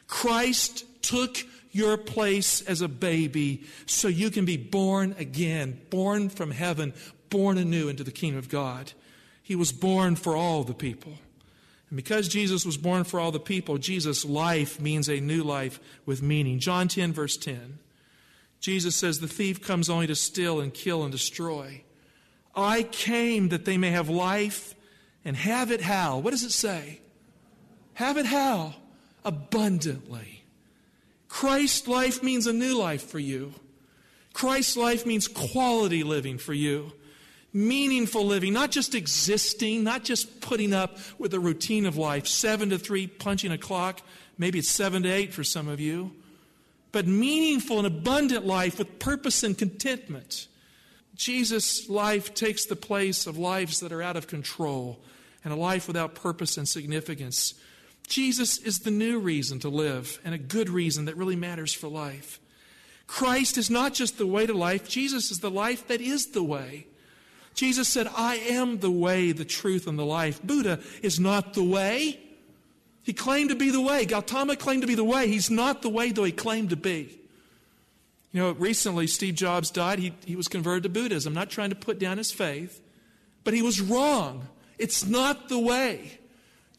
Christ 0.08 0.86
took 1.02 1.38
your 1.72 1.98
place 1.98 2.62
as 2.62 2.82
a 2.82 2.88
baby 2.88 3.64
so 3.86 4.08
you 4.08 4.30
can 4.30 4.46
be 4.46 4.58
born 4.58 5.16
again, 5.18 5.82
born 5.90 6.30
from 6.30 6.52
heaven, 6.52 6.94
born 7.30 7.58
anew 7.58 7.90
into 7.90 8.04
the 8.04 8.12
kingdom 8.12 8.40
of 8.40 8.48
God. 8.48 8.94
He 9.44 9.56
was 9.56 9.72
born 9.72 10.16
for 10.16 10.36
all 10.36 10.64
the 10.64 10.74
people. 10.74 11.14
And 11.90 11.98
because 11.98 12.28
Jesus 12.28 12.66
was 12.66 12.78
born 12.78 13.04
for 13.04 13.20
all 13.20 13.32
the 13.32 13.40
people, 13.40 13.78
Jesus' 13.78 14.26
life 14.26 14.80
means 14.80 15.08
a 15.08 15.20
new 15.20 15.44
life 15.44 15.80
with 16.06 16.24
meaning. 16.24 16.58
John 16.58 16.88
10, 16.88 17.14
verse 17.14 17.38
10. 17.38 17.78
Jesus 18.60 18.96
says, 18.96 19.20
The 19.20 19.28
thief 19.28 19.62
comes 19.62 19.90
only 19.90 20.08
to 20.08 20.16
steal 20.16 20.62
and 20.62 20.74
kill 20.74 21.04
and 21.04 21.12
destroy. 21.12 21.84
I 22.56 22.84
came 22.84 23.50
that 23.50 23.66
they 23.66 23.78
may 23.78 23.92
have 23.92 24.10
life 24.10 24.74
and 25.26 25.36
have 25.36 25.72
it 25.72 25.82
how? 25.82 26.20
What 26.20 26.32
does 26.32 26.44
it 26.44 26.52
say? 26.52 27.02
Have 27.96 28.18
it 28.18 28.26
how? 28.26 28.76
Abundantly. 29.26 30.46
Christ's 31.28 31.88
life 31.88 32.24
means 32.24 32.48
a 32.48 32.54
new 32.54 32.78
life 32.78 33.04
for 33.04 33.20
you. 33.20 33.54
Christ's 34.34 34.78
life 34.78 35.06
means 35.06 35.28
quality 35.28 36.04
living 36.04 36.38
for 36.38 36.54
you. 36.54 36.94
Meaningful 37.54 38.26
living, 38.26 38.52
not 38.54 38.72
just 38.72 38.96
existing, 38.96 39.84
not 39.84 40.04
just 40.04 40.42
putting 40.42 40.74
up 40.74 40.98
with 41.20 41.32
the 41.32 41.40
routine 41.40 41.86
of 41.86 41.98
life, 41.98 42.28
seven 42.28 42.72
to 42.72 42.80
three, 42.80 43.06
punching 43.08 43.52
a 43.52 43.58
clock. 43.58 44.02
Maybe 44.38 44.60
it's 44.60 44.70
seven 44.70 45.04
to 45.04 45.10
eight 45.10 45.34
for 45.34 45.44
some 45.44 45.68
of 45.68 45.80
you 45.80 46.12
but 46.94 47.08
meaningful 47.08 47.80
and 47.80 47.88
abundant 47.88 48.46
life 48.46 48.78
with 48.78 49.00
purpose 49.00 49.44
and 49.44 49.58
contentment. 49.58 50.48
Jesus' 51.16 51.90
life 51.90 52.34
takes 52.34 52.66
the 52.66 52.76
place 52.76 53.28
of 53.28 53.38
lives 53.38 53.82
that 53.82 53.92
are 53.92 54.02
out 54.02 54.16
of 54.16 54.28
control 54.28 55.00
and 55.44 55.52
a 55.52 55.58
life 55.58 55.88
without 55.88 56.16
purpose 56.16 56.56
and 56.56 56.70
significance. 56.70 57.56
Jesus 58.08 58.60
is 58.60 58.80
the 58.80 58.92
new 58.92 59.20
reason 59.20 59.60
to 59.60 59.70
live 59.70 60.20
and 60.24 60.36
a 60.36 60.38
good 60.38 60.70
reason 60.70 61.06
that 61.06 61.18
really 61.18 61.36
matters 61.36 61.74
for 61.74 61.88
life. 61.88 62.40
Christ 63.08 63.58
is 63.58 63.72
not 63.72 63.94
just 63.94 64.20
the 64.20 64.28
way 64.28 64.46
to 64.46 64.54
life, 64.54 64.88
Jesus 64.88 65.32
is 65.32 65.40
the 65.40 65.52
life 65.52 65.88
that 65.88 66.00
is 66.00 66.28
the 66.28 66.44
way. 66.44 66.86
Jesus 67.54 67.88
said, 67.88 68.08
I 68.16 68.36
am 68.36 68.80
the 68.80 68.92
way, 68.92 69.32
the 69.32 69.46
truth, 69.46 69.88
and 69.88 69.98
the 69.98 70.06
life. 70.06 70.42
Buddha 70.42 70.80
is 71.02 71.20
not 71.20 71.54
the 71.54 71.64
way. 71.64 72.20
He 73.04 73.14
claimed 73.14 73.50
to 73.50 73.56
be 73.56 73.70
the 73.70 73.82
way. 73.82 74.06
Gautama 74.06 74.56
claimed 74.56 74.82
to 74.82 74.88
be 74.88 74.96
the 74.96 75.04
way. 75.04 75.28
He's 75.28 75.52
not 75.52 75.82
the 75.82 75.90
way, 75.90 76.12
though 76.12 76.24
he 76.24 76.32
claimed 76.32 76.70
to 76.72 76.78
be. 76.78 77.20
You 78.32 78.42
know, 78.42 78.52
recently 78.54 79.06
Steve 79.08 79.36
Jobs 79.36 79.70
died. 79.70 80.00
He, 80.00 80.14
he 80.26 80.36
was 80.36 80.48
converted 80.48 80.84
to 80.84 80.90
Buddhism. 80.90 81.32
I'm 81.32 81.36
not 81.36 81.52
trying 81.52 81.70
to 81.70 81.76
put 81.76 82.00
down 82.00 82.18
his 82.18 82.32
faith, 82.32 82.82
but 83.44 83.54
he 83.54 83.62
was 83.62 83.80
wrong. 83.80 84.48
It's 84.80 85.06
not 85.06 85.50
the 85.50 85.60
way. 85.60 86.18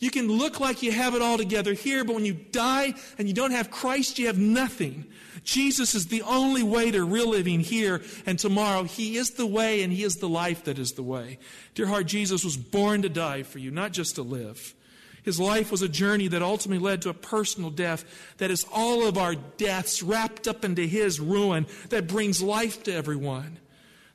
You 0.01 0.11
can 0.11 0.29
look 0.29 0.61
like 0.61 0.83
you 0.83 0.93
have 0.93 1.15
it 1.15 1.23
all 1.23 1.39
together 1.39 1.73
here, 1.73 2.05
but 2.05 2.15
when 2.15 2.25
you 2.25 2.35
die 2.35 2.95
and 3.17 3.29
you 3.29 3.35
don't 3.35 3.53
have 3.53 3.71
Christ, 3.71 4.19
you 4.19 4.27
have 4.27 4.39
nothing. 4.39 5.07
Jesus 5.45 5.95
is 5.95 6.07
the 6.07 6.23
only 6.23 6.63
way 6.63 6.91
to 6.91 7.05
real 7.05 7.31
living 7.31 7.61
here 7.61 8.03
and 8.27 8.39
tomorrow. 8.39 8.85
He 8.85 9.17
is 9.17 9.31
the 9.31 9.47
way 9.47 9.83
and 9.83 9.93
He 9.93 10.03
is 10.03 10.17
the 10.17 10.29
life 10.29 10.65
that 10.65 10.79
is 10.79 10.93
the 10.93 11.03
way. 11.03 11.39
Dear 11.75 11.87
heart, 11.87 12.07
Jesus 12.07 12.45
was 12.45 12.57
born 12.57 13.03
to 13.03 13.09
die 13.09 13.43
for 13.43 13.59
you, 13.59 13.71
not 13.71 13.93
just 13.93 14.17
to 14.17 14.23
live. 14.23 14.75
His 15.23 15.41
life 15.41 15.71
was 15.71 15.81
a 15.81 15.89
journey 15.89 16.29
that 16.29 16.43
ultimately 16.43 16.85
led 16.85 17.03
to 17.03 17.09
a 17.09 17.15
personal 17.15 17.71
death 17.71 18.05
that 18.39 18.51
is 18.51 18.67
all 18.73 19.07
of 19.07 19.17
our 19.17 19.35
deaths 19.35 20.03
wrapped 20.03 20.47
up 20.47 20.65
into 20.65 20.83
His 20.83 21.19
ruin 21.19 21.67
that 21.89 22.09
brings 22.09 22.43
life 22.43 22.83
to 22.85 22.93
everyone. 22.93 23.59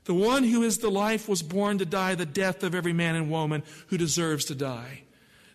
The 0.05 0.13
one 0.13 0.43
who 0.43 0.63
is 0.63 0.77
the 0.77 0.91
life 0.91 1.27
was 1.27 1.41
born 1.41 1.79
to 1.79 1.85
die 1.85 2.15
the 2.15 2.25
death 2.25 2.63
of 2.63 2.75
every 2.75 2.93
man 2.93 3.15
and 3.15 3.29
woman 3.29 3.63
who 3.87 3.97
deserves 3.97 4.45
to 4.45 4.55
die. 4.55 5.03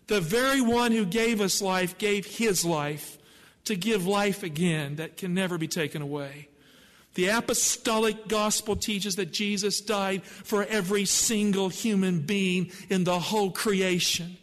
The 0.07 0.21
very 0.21 0.61
one 0.61 0.91
who 0.91 1.05
gave 1.05 1.41
us 1.41 1.61
life 1.61 1.97
gave 1.97 2.25
His 2.25 2.63
life 2.63 3.17
to 3.65 3.75
give 3.75 4.05
life 4.05 4.43
again 4.43 4.97
that 4.97 5.17
can 5.17 5.33
never 5.33 5.57
be 5.57 5.67
taken 5.67 6.01
away. 6.01 6.47
The 7.15 7.29
apostolic 7.29 8.27
gospel 8.27 8.75
teaches 8.75 9.15
that 9.15 9.31
Jesus 9.31 9.81
died 9.81 10.23
for 10.23 10.63
every 10.65 11.05
single 11.05 11.69
human 11.69 12.19
being 12.19 12.71
in 12.89 13.05
the 13.05 13.19
whole 13.19 13.51
creation. 13.51 14.37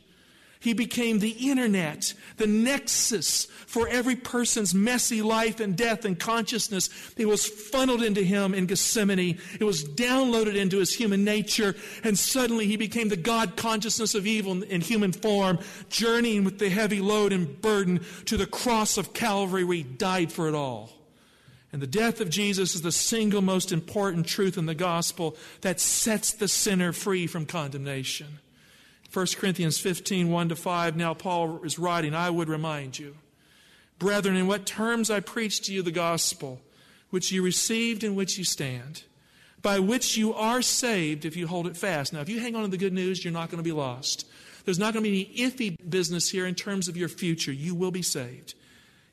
He 0.62 0.74
became 0.74 1.18
the 1.18 1.50
internet, 1.50 2.14
the 2.36 2.46
nexus 2.46 3.46
for 3.66 3.88
every 3.88 4.14
person's 4.14 4.72
messy 4.72 5.20
life 5.20 5.58
and 5.58 5.76
death 5.76 6.04
and 6.04 6.16
consciousness. 6.16 6.88
It 7.16 7.26
was 7.26 7.44
funneled 7.44 8.00
into 8.00 8.22
him 8.22 8.54
in 8.54 8.66
Gethsemane. 8.66 9.40
It 9.58 9.64
was 9.64 9.84
downloaded 9.84 10.54
into 10.54 10.78
his 10.78 10.94
human 10.94 11.24
nature. 11.24 11.74
And 12.04 12.16
suddenly 12.16 12.68
he 12.68 12.76
became 12.76 13.08
the 13.08 13.16
God 13.16 13.56
consciousness 13.56 14.14
of 14.14 14.24
evil 14.24 14.62
in 14.62 14.80
human 14.80 15.10
form, 15.10 15.58
journeying 15.88 16.44
with 16.44 16.60
the 16.60 16.70
heavy 16.70 17.00
load 17.00 17.32
and 17.32 17.60
burden 17.60 18.00
to 18.26 18.36
the 18.36 18.46
cross 18.46 18.96
of 18.96 19.12
Calvary 19.12 19.64
where 19.64 19.78
he 19.78 19.82
died 19.82 20.30
for 20.30 20.46
it 20.46 20.54
all. 20.54 20.90
And 21.72 21.82
the 21.82 21.88
death 21.88 22.20
of 22.20 22.30
Jesus 22.30 22.76
is 22.76 22.82
the 22.82 22.92
single 22.92 23.42
most 23.42 23.72
important 23.72 24.28
truth 24.28 24.56
in 24.56 24.66
the 24.66 24.76
gospel 24.76 25.36
that 25.62 25.80
sets 25.80 26.32
the 26.32 26.46
sinner 26.46 26.92
free 26.92 27.26
from 27.26 27.46
condemnation. 27.46 28.38
1 29.12 29.26
Corinthians 29.36 29.78
15, 29.78 30.30
1 30.30 30.48
to 30.48 30.56
5. 30.56 30.96
Now, 30.96 31.12
Paul 31.12 31.62
is 31.64 31.78
writing, 31.78 32.14
I 32.14 32.30
would 32.30 32.48
remind 32.48 32.98
you, 32.98 33.16
brethren, 33.98 34.36
in 34.36 34.46
what 34.46 34.64
terms 34.64 35.10
I 35.10 35.20
preached 35.20 35.64
to 35.64 35.72
you 35.74 35.82
the 35.82 35.90
gospel, 35.90 36.60
which 37.10 37.30
you 37.30 37.42
received, 37.42 38.04
in 38.04 38.14
which 38.14 38.38
you 38.38 38.44
stand, 38.44 39.02
by 39.60 39.78
which 39.78 40.16
you 40.16 40.32
are 40.32 40.62
saved 40.62 41.26
if 41.26 41.36
you 41.36 41.46
hold 41.46 41.66
it 41.66 41.76
fast. 41.76 42.12
Now, 42.12 42.20
if 42.20 42.28
you 42.30 42.40
hang 42.40 42.56
on 42.56 42.62
to 42.62 42.68
the 42.68 42.78
good 42.78 42.94
news, 42.94 43.22
you're 43.22 43.32
not 43.32 43.50
going 43.50 43.62
to 43.62 43.68
be 43.68 43.72
lost. 43.72 44.26
There's 44.64 44.78
not 44.78 44.94
going 44.94 45.04
to 45.04 45.10
be 45.10 45.30
any 45.36 45.50
iffy 45.50 45.76
business 45.88 46.30
here 46.30 46.46
in 46.46 46.54
terms 46.54 46.88
of 46.88 46.96
your 46.96 47.08
future. 47.08 47.52
You 47.52 47.74
will 47.74 47.90
be 47.90 48.02
saved. 48.02 48.54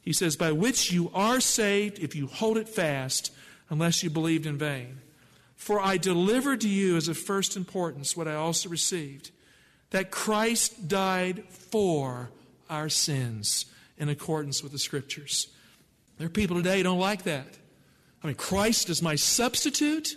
He 0.02 0.14
says, 0.14 0.38
by 0.38 0.54
which 0.54 0.92
you 0.92 1.12
are 1.14 1.42
saved 1.42 2.00
if 2.00 2.16
you 2.16 2.28
hold 2.28 2.58
it 2.58 2.70
fast, 2.70 3.34
unless 3.70 4.02
you 4.02 4.10
believed 4.10 4.46
in 4.46 4.58
vain. 4.58 5.02
For 5.56 5.82
I 5.82 5.98
delivered 5.98 6.62
to 6.62 6.70
you 6.70 6.96
as 6.96 7.10
of 7.10 7.18
first 7.18 7.58
importance 7.58 8.16
what 8.16 8.28
I 8.28 8.36
also 8.36 8.70
received 8.70 9.32
that 9.92 10.12
Christ 10.12 10.88
died 10.88 11.44
for 11.50 12.30
our 12.70 12.90
sins 12.90 13.66
in 13.98 14.10
accordance 14.10 14.62
with 14.62 14.72
the 14.72 14.80
Scriptures. 14.80 15.48
There 16.18 16.28
are 16.28 16.30
people 16.30 16.58
today 16.58 16.78
who 16.78 16.84
don't 16.84 17.00
like 17.00 17.24
that. 17.24 17.58
I 18.24 18.28
mean, 18.28 18.36
Christ 18.36 18.90
is 18.90 19.02
my 19.02 19.16
substitute? 19.16 20.16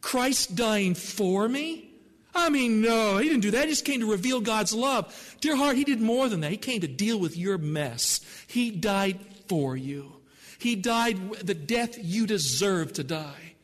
Christ 0.00 0.54
dying 0.54 0.94
for 0.94 1.48
me? 1.48 1.90
I 2.34 2.48
mean, 2.48 2.80
no, 2.80 3.18
he 3.18 3.28
didn't 3.28 3.42
do 3.42 3.50
that. 3.50 3.64
He 3.64 3.70
just 3.70 3.84
came 3.84 4.00
to 4.00 4.10
reveal 4.10 4.40
God's 4.40 4.72
love. 4.72 5.36
Dear 5.40 5.56
heart, 5.56 5.76
he 5.76 5.84
did 5.84 6.00
more 6.00 6.28
than 6.28 6.40
that. 6.40 6.50
He 6.52 6.56
came 6.56 6.80
to 6.80 6.88
deal 6.88 7.18
with 7.18 7.36
your 7.36 7.58
mess. 7.58 8.20
He 8.46 8.70
died 8.70 9.18
for 9.48 9.76
you. 9.76 10.12
He 10.58 10.76
died 10.76 11.32
the 11.42 11.54
death 11.54 11.98
you 11.98 12.26
deserve 12.26 12.92
to 12.94 13.04
die. 13.04 13.54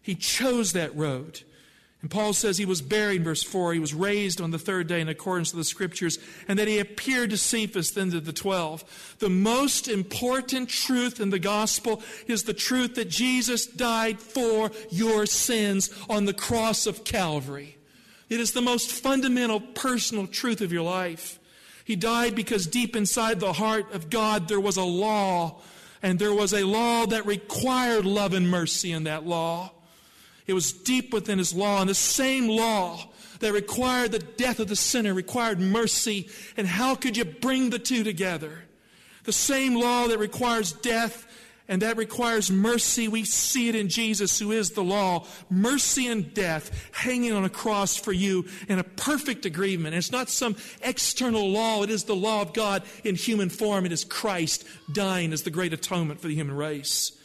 He 0.00 0.14
chose 0.14 0.72
that 0.72 0.94
road. 0.96 1.42
And 2.02 2.10
Paul 2.10 2.34
says 2.34 2.58
he 2.58 2.66
was 2.66 2.82
buried, 2.82 3.24
verse 3.24 3.42
4. 3.42 3.72
He 3.72 3.80
was 3.80 3.94
raised 3.94 4.40
on 4.40 4.50
the 4.50 4.58
third 4.58 4.86
day 4.86 5.00
in 5.00 5.08
accordance 5.08 5.52
with 5.52 5.60
the 5.60 5.64
scriptures, 5.64 6.18
and 6.46 6.58
that 6.58 6.68
he 6.68 6.78
appeared 6.78 7.30
to 7.30 7.38
Cephas, 7.38 7.92
then 7.92 8.10
to 8.10 8.20
the 8.20 8.34
twelve. 8.34 9.16
The 9.18 9.30
most 9.30 9.88
important 9.88 10.68
truth 10.68 11.20
in 11.20 11.30
the 11.30 11.38
gospel 11.38 12.02
is 12.26 12.42
the 12.42 12.54
truth 12.54 12.96
that 12.96 13.08
Jesus 13.08 13.66
died 13.66 14.20
for 14.20 14.70
your 14.90 15.26
sins 15.26 15.90
on 16.08 16.26
the 16.26 16.34
cross 16.34 16.86
of 16.86 17.02
Calvary. 17.02 17.76
It 18.28 18.40
is 18.40 18.52
the 18.52 18.62
most 18.62 18.92
fundamental 18.92 19.60
personal 19.60 20.26
truth 20.26 20.60
of 20.60 20.72
your 20.72 20.82
life. 20.82 21.38
He 21.84 21.96
died 21.96 22.34
because 22.34 22.66
deep 22.66 22.96
inside 22.96 23.40
the 23.40 23.52
heart 23.52 23.94
of 23.94 24.10
God 24.10 24.48
there 24.48 24.60
was 24.60 24.76
a 24.76 24.84
law, 24.84 25.60
and 26.02 26.18
there 26.18 26.34
was 26.34 26.52
a 26.52 26.64
law 26.64 27.06
that 27.06 27.24
required 27.24 28.04
love 28.04 28.34
and 28.34 28.50
mercy 28.50 28.92
in 28.92 29.04
that 29.04 29.24
law. 29.26 29.72
It 30.46 30.54
was 30.54 30.72
deep 30.72 31.12
within 31.12 31.38
his 31.38 31.54
law, 31.54 31.80
and 31.80 31.90
the 31.90 31.94
same 31.94 32.48
law 32.48 33.08
that 33.40 33.52
required 33.52 34.12
the 34.12 34.18
death 34.18 34.60
of 34.60 34.68
the 34.68 34.76
sinner 34.76 35.12
required 35.12 35.60
mercy. 35.60 36.28
And 36.56 36.66
how 36.66 36.94
could 36.94 37.16
you 37.16 37.24
bring 37.24 37.70
the 37.70 37.78
two 37.78 38.04
together? 38.04 38.64
The 39.24 39.32
same 39.32 39.74
law 39.74 40.06
that 40.08 40.18
requires 40.18 40.72
death 40.72 41.26
and 41.68 41.82
that 41.82 41.96
requires 41.96 42.50
mercy. 42.50 43.08
We 43.08 43.24
see 43.24 43.68
it 43.68 43.74
in 43.74 43.88
Jesus, 43.88 44.38
who 44.38 44.52
is 44.52 44.70
the 44.70 44.84
law. 44.84 45.26
Mercy 45.50 46.06
and 46.06 46.32
death 46.32 46.70
hanging 46.92 47.32
on 47.32 47.44
a 47.44 47.48
cross 47.48 47.96
for 47.96 48.12
you 48.12 48.46
in 48.68 48.78
a 48.78 48.84
perfect 48.84 49.46
agreement. 49.46 49.88
And 49.88 49.96
it's 49.96 50.12
not 50.12 50.30
some 50.30 50.56
external 50.82 51.50
law, 51.50 51.82
it 51.82 51.90
is 51.90 52.04
the 52.04 52.14
law 52.14 52.42
of 52.42 52.52
God 52.52 52.84
in 53.02 53.16
human 53.16 53.48
form. 53.48 53.84
It 53.84 53.92
is 53.92 54.04
Christ 54.04 54.64
dying 54.92 55.32
as 55.32 55.42
the 55.42 55.50
great 55.50 55.72
atonement 55.72 56.20
for 56.20 56.28
the 56.28 56.34
human 56.34 56.56
race. 56.56 57.15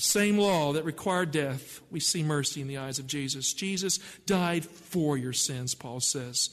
The 0.00 0.06
same 0.06 0.38
law 0.38 0.72
that 0.72 0.86
required 0.86 1.30
death, 1.30 1.82
we 1.90 2.00
see 2.00 2.22
mercy 2.22 2.62
in 2.62 2.68
the 2.68 2.78
eyes 2.78 2.98
of 2.98 3.06
Jesus. 3.06 3.52
Jesus 3.52 3.98
died 4.24 4.64
for 4.64 5.18
your 5.18 5.34
sins, 5.34 5.74
Paul 5.74 6.00
says. 6.00 6.48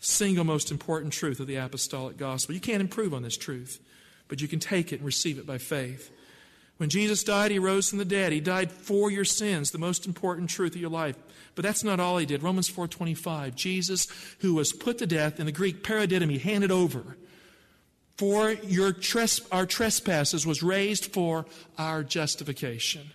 Single 0.00 0.44
most 0.44 0.70
important 0.70 1.12
truth 1.12 1.38
of 1.38 1.46
the 1.46 1.56
apostolic 1.56 2.16
gospel. 2.16 2.54
You 2.54 2.60
can't 2.62 2.80
improve 2.80 3.12
on 3.12 3.22
this 3.22 3.36
truth, 3.36 3.80
but 4.28 4.40
you 4.40 4.48
can 4.48 4.60
take 4.60 4.94
it 4.94 4.96
and 4.96 5.04
receive 5.04 5.38
it 5.38 5.46
by 5.46 5.58
faith. 5.58 6.10
When 6.78 6.88
Jesus 6.88 7.22
died, 7.22 7.50
he 7.50 7.58
rose 7.58 7.90
from 7.90 7.98
the 7.98 8.04
dead. 8.06 8.32
He 8.32 8.40
died 8.40 8.72
for 8.72 9.10
your 9.10 9.26
sins, 9.26 9.72
the 9.72 9.78
most 9.78 10.06
important 10.06 10.48
truth 10.48 10.74
of 10.74 10.80
your 10.80 10.88
life. 10.88 11.18
But 11.54 11.64
that's 11.66 11.84
not 11.84 12.00
all 12.00 12.16
he 12.16 12.24
did. 12.24 12.42
Romans 12.42 12.70
4:25. 12.70 13.54
Jesus, 13.56 14.08
who 14.38 14.54
was 14.54 14.72
put 14.72 14.96
to 14.98 15.06
death 15.06 15.38
in 15.38 15.44
the 15.44 15.52
Greek 15.52 15.82
paradidomi, 15.82 16.40
handed 16.40 16.70
over 16.70 17.18
for 18.16 18.52
your 18.52 18.92
tres- 18.92 19.46
our 19.52 19.66
trespasses 19.66 20.46
was 20.46 20.62
raised 20.62 21.06
for 21.06 21.46
our 21.76 22.02
justification. 22.02 23.10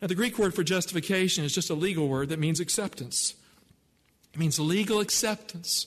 Now, 0.00 0.08
the 0.08 0.14
Greek 0.14 0.38
word 0.38 0.54
for 0.54 0.64
justification 0.64 1.44
is 1.44 1.54
just 1.54 1.70
a 1.70 1.74
legal 1.74 2.08
word 2.08 2.28
that 2.30 2.38
means 2.38 2.60
acceptance. 2.60 3.34
It 4.34 4.40
means 4.40 4.58
legal 4.58 5.00
acceptance. 5.00 5.86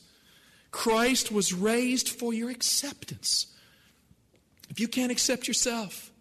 Christ 0.71 1.31
was 1.31 1.53
raised 1.53 2.09
for 2.09 2.33
your 2.33 2.49
acceptance. 2.49 3.47
If 4.69 4.79
you 4.79 4.87
can't 4.87 5.11
accept 5.11 5.47
yourself, 5.47 6.11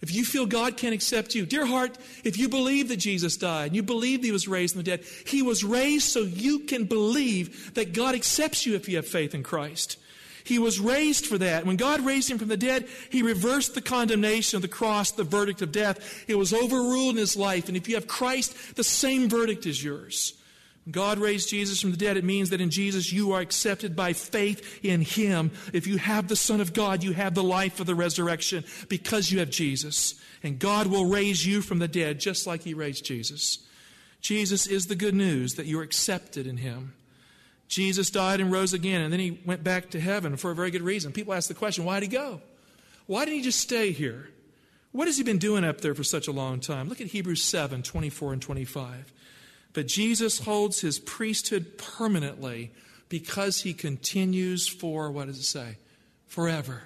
if 0.00 0.12
you 0.12 0.24
feel 0.24 0.46
God 0.46 0.76
can't 0.76 0.94
accept 0.94 1.36
you, 1.36 1.46
dear 1.46 1.64
heart, 1.64 1.96
if 2.24 2.36
you 2.36 2.48
believe 2.48 2.88
that 2.88 2.96
Jesus 2.96 3.36
died 3.36 3.66
and 3.66 3.76
you 3.76 3.84
believe 3.84 4.22
he 4.22 4.32
was 4.32 4.48
raised 4.48 4.74
from 4.74 4.82
the 4.82 4.90
dead, 4.90 5.04
he 5.26 5.42
was 5.42 5.62
raised 5.62 6.10
so 6.10 6.20
you 6.20 6.60
can 6.60 6.84
believe 6.84 7.74
that 7.74 7.92
God 7.92 8.16
accepts 8.16 8.66
you 8.66 8.74
if 8.74 8.88
you 8.88 8.96
have 8.96 9.06
faith 9.06 9.34
in 9.34 9.44
Christ. 9.44 9.98
He 10.44 10.58
was 10.58 10.80
raised 10.80 11.26
for 11.26 11.38
that. 11.38 11.66
When 11.66 11.76
God 11.76 12.00
raised 12.00 12.30
him 12.30 12.38
from 12.38 12.48
the 12.48 12.56
dead, 12.56 12.88
he 13.10 13.22
reversed 13.22 13.74
the 13.74 13.82
condemnation 13.82 14.56
of 14.56 14.62
the 14.62 14.68
cross, 14.68 15.10
the 15.10 15.24
verdict 15.24 15.62
of 15.62 15.72
death. 15.72 16.24
It 16.28 16.36
was 16.36 16.52
overruled 16.52 17.14
in 17.14 17.20
his 17.20 17.36
life. 17.36 17.68
And 17.68 17.76
if 17.76 17.88
you 17.88 17.94
have 17.94 18.06
Christ, 18.06 18.76
the 18.76 18.84
same 18.84 19.28
verdict 19.28 19.66
is 19.66 19.82
yours. 19.82 20.34
When 20.84 20.92
God 20.92 21.18
raised 21.18 21.48
Jesus 21.48 21.80
from 21.80 21.92
the 21.92 21.96
dead, 21.96 22.16
it 22.16 22.24
means 22.24 22.50
that 22.50 22.60
in 22.60 22.70
Jesus 22.70 23.12
you 23.12 23.32
are 23.32 23.40
accepted 23.40 23.94
by 23.94 24.12
faith 24.12 24.84
in 24.84 25.02
him. 25.02 25.52
If 25.72 25.86
you 25.86 25.98
have 25.98 26.26
the 26.26 26.36
Son 26.36 26.60
of 26.60 26.72
God, 26.72 27.04
you 27.04 27.12
have 27.12 27.34
the 27.34 27.42
life 27.42 27.78
of 27.78 27.86
the 27.86 27.94
resurrection 27.94 28.64
because 28.88 29.30
you 29.30 29.38
have 29.38 29.50
Jesus. 29.50 30.14
And 30.42 30.58
God 30.58 30.88
will 30.88 31.06
raise 31.06 31.46
you 31.46 31.62
from 31.62 31.78
the 31.78 31.86
dead 31.86 32.18
just 32.18 32.46
like 32.46 32.62
he 32.62 32.74
raised 32.74 33.04
Jesus. 33.04 33.58
Jesus 34.20 34.66
is 34.66 34.86
the 34.86 34.96
good 34.96 35.14
news 35.14 35.54
that 35.54 35.66
you're 35.66 35.82
accepted 35.82 36.46
in 36.46 36.56
him. 36.56 36.94
Jesus 37.72 38.10
died 38.10 38.42
and 38.42 38.52
rose 38.52 38.74
again, 38.74 39.00
and 39.00 39.10
then 39.10 39.18
he 39.18 39.40
went 39.46 39.64
back 39.64 39.88
to 39.92 39.98
heaven 39.98 40.36
for 40.36 40.50
a 40.50 40.54
very 40.54 40.70
good 40.70 40.82
reason. 40.82 41.10
People 41.10 41.32
ask 41.32 41.48
the 41.48 41.54
question, 41.54 41.86
why 41.86 42.00
did 42.00 42.10
he 42.10 42.14
go? 42.14 42.42
Why 43.06 43.24
didn't 43.24 43.38
he 43.38 43.42
just 43.42 43.60
stay 43.60 43.92
here? 43.92 44.28
What 44.90 45.08
has 45.08 45.16
he 45.16 45.24
been 45.24 45.38
doing 45.38 45.64
up 45.64 45.80
there 45.80 45.94
for 45.94 46.04
such 46.04 46.28
a 46.28 46.32
long 46.32 46.60
time? 46.60 46.90
Look 46.90 47.00
at 47.00 47.06
Hebrews 47.06 47.42
7 47.42 47.82
24 47.82 48.34
and 48.34 48.42
25. 48.42 49.14
But 49.72 49.86
Jesus 49.86 50.40
holds 50.40 50.82
his 50.82 50.98
priesthood 50.98 51.78
permanently 51.78 52.72
because 53.08 53.62
he 53.62 53.72
continues 53.72 54.68
for, 54.68 55.10
what 55.10 55.28
does 55.28 55.38
it 55.38 55.44
say? 55.44 55.78
Forever. 56.26 56.82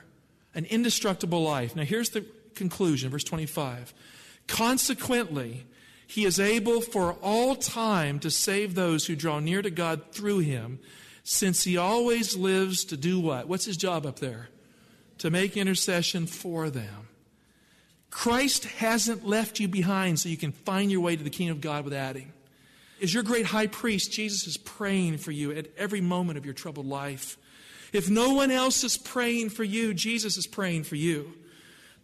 An 0.55 0.67
indestructible 0.67 1.43
life. 1.43 1.75
Now 1.75 1.83
here's 1.83 2.11
the 2.11 2.25
conclusion, 2.55 3.11
verse 3.11 3.25
25. 3.25 3.93
Consequently, 4.47 5.67
he 6.07 6.25
is 6.25 6.39
able 6.39 6.81
for 6.81 7.15
all 7.23 7.57
time 7.57 8.19
to 8.21 8.31
save 8.31 8.75
those 8.75 9.07
who 9.07 9.17
draw 9.17 9.41
near 9.41 9.63
to 9.63 9.71
God 9.71 10.13
through 10.13 10.39
him, 10.41 10.79
since 11.25 11.65
he 11.65 11.77
always 11.77 12.37
lives 12.37 12.85
to 12.85 12.97
do 12.97 13.19
what? 13.19 13.49
What's 13.49 13.65
his 13.65 13.77
job 13.77 14.07
up 14.07 14.21
there? 14.21 14.49
To 15.19 15.31
make 15.31 15.57
intercession 15.57 16.27
for 16.27 16.71
them. 16.71 17.09
Christ 18.11 18.65
hasn't 18.65 19.27
left 19.27 19.59
you 19.59 19.69
behind 19.69 20.21
so 20.21 20.29
you 20.29 20.37
can 20.37 20.53
find 20.53 20.91
your 20.91 21.01
way 21.01 21.17
to 21.17 21.25
the 21.25 21.31
kingdom 21.31 21.57
of 21.57 21.61
God 21.61 21.85
without 21.85 22.17
him. 22.17 22.33
As 23.03 23.13
your 23.13 23.23
great 23.23 23.47
high 23.47 23.67
priest, 23.67 24.13
Jesus 24.13 24.47
is 24.47 24.57
praying 24.57 25.19
for 25.19 25.33
you 25.33 25.53
at 25.53 25.67
every 25.77 26.01
moment 26.01 26.39
of 26.39 26.45
your 26.45 26.55
troubled 26.55 26.87
life. 26.87 27.37
If 27.93 28.09
no 28.09 28.35
one 28.35 28.51
else 28.51 28.85
is 28.85 28.97
praying 28.97 29.51
for 29.51 29.65
you, 29.65 29.93
Jesus 29.93 30.37
is 30.37 30.47
praying 30.47 30.85
for 30.85 30.97
you. 30.97 31.33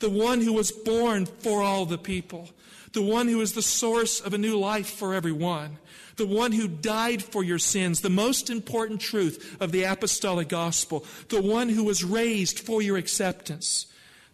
The 0.01 0.11
one 0.11 0.41
who 0.41 0.53
was 0.53 0.73
born 0.73 1.27
for 1.27 1.63
all 1.63 1.87
the 1.87 1.99
people 1.99 2.51
the 2.93 3.03
one 3.03 3.29
who 3.29 3.41
is 3.41 3.53
the 3.53 3.63
source 3.63 4.21
of 4.21 4.35
a 4.35 4.39
new 4.39 4.59
life 4.59 4.89
for 4.89 5.15
everyone, 5.15 5.79
the 6.17 6.27
one 6.27 6.53
who 6.53 6.69
died 6.69 7.23
for 7.23 7.43
your 7.43 7.59
sins, 7.59 8.01
the 8.01 8.11
most 8.11 8.51
important 8.51 9.01
truth 9.01 9.57
of 9.61 9.73
the 9.73 9.85
apostolic 9.85 10.49
gospel, 10.49 11.05
the 11.29 11.41
one 11.41 11.69
who 11.69 11.85
was 11.85 12.05
raised 12.05 12.59
for 12.61 12.83
your 12.83 12.97
acceptance. 12.97 13.87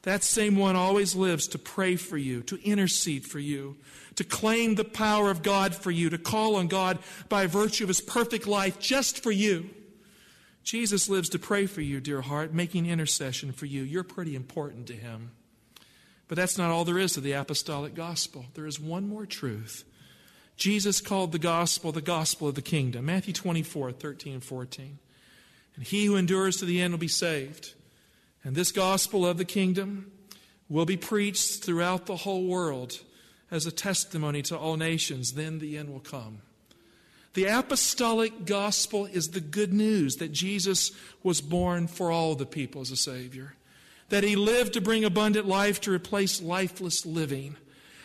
That 0.03 0.23
same 0.23 0.57
one 0.57 0.77
always 0.77 1.14
lives 1.14 1.49
to 1.49 1.59
pray 1.59 1.97
for 1.97 2.16
you, 2.16 2.42
to 2.44 2.62
intercede 2.64 3.27
for 3.27 3.38
you, 3.38 3.77
to 4.14 4.25
claim 4.25 4.75
the 4.75 4.85
power 4.85 5.31
of 5.31 5.42
God 5.42 5.75
for 5.75 5.90
you, 5.90 6.11
to 6.11 6.18
call 6.18 6.57
on 6.57 6.68
God 6.68 6.99
by 7.29 7.47
virtue 7.47 7.85
of 7.85 7.88
his 7.88 8.01
perfect 8.01 8.47
life 8.47 8.79
just 8.79 9.23
for 9.23 9.33
you. 9.33 9.71
Jesus 10.62 11.09
lives 11.09 11.29
to 11.31 11.38
pray 11.38 11.66
for 11.66 11.81
you, 11.81 12.01
dear 12.01 12.21
heart, 12.21 12.53
making 12.53 12.87
intercession 12.87 13.53
for 13.53 13.66
you. 13.66 13.83
You're 13.83 14.05
pretty 14.05 14.37
important 14.37 14.87
to 14.88 14.92
him. 14.92 15.31
But 16.29 16.37
that's 16.37 16.59
not 16.59 16.71
all 16.71 16.85
there 16.85 16.99
is 16.99 17.14
to 17.14 17.21
the 17.21 17.33
apostolic 17.33 17.95
gospel. 17.95 18.45
There 18.55 18.67
is 18.67 18.79
one 18.79 19.09
more 19.09 19.27
truth. 19.27 19.85
Jesus 20.57 21.01
called 21.01 21.33
the 21.33 21.38
gospel 21.38 21.91
the 21.91 22.03
gospel 22.03 22.49
of 22.49 22.55
the 22.55 22.62
kingdom. 22.62 23.07
Matthew 23.07 23.33
24, 23.33 23.93
13 23.93 24.35
and 24.35 24.45
14. 24.45 24.99
And 25.77 25.85
he 25.85 26.05
who 26.05 26.17
endures 26.17 26.59
to 26.59 26.67
the 26.67 26.81
end 26.81 26.93
will 26.93 26.99
be 26.99 27.09
saved. 27.09 27.75
And 28.45 28.55
this 28.55 28.73
gospel 28.73 29.27
of 29.27 29.38
the 29.38 29.45
kingdom 29.45 30.12
will 30.69 30.85
be 30.85 30.97
preached 30.97 31.64
throughout 31.64 32.07
the 32.07 32.17
whole 32.17 32.47
world 32.47 33.01
as 33.51 33.64
a 33.64 33.73
testimony 33.73 34.43
to 34.43 34.59
all 34.59 34.77
nations. 34.77 35.33
Then 35.33 35.61
the 35.61 35.79
end 35.79 35.91
will 35.91 36.01
come. 36.01 36.43
The 37.35 37.45
apostolic 37.45 38.45
gospel 38.45 39.07
is 39.07 39.31
the 39.31 39.41
good 39.41 39.73
news 39.73 40.17
that 40.17 40.33
Jesus 40.33 40.91
was 41.23 41.41
born 41.41 41.87
for 41.87 42.11
all 42.11 42.35
the 42.35 42.47
people 42.47 42.81
as 42.81 42.91
a 42.91 42.97
Savior 42.97 43.55
that 44.09 44.25
he 44.25 44.37
lived 44.37 44.75
to 44.75 44.81
bring 44.81 45.05
abundant 45.05 45.47
life 45.47 45.81
to 45.83 45.92
replace 45.92 46.40
lifeless 46.40 47.05
living, 47.05 47.57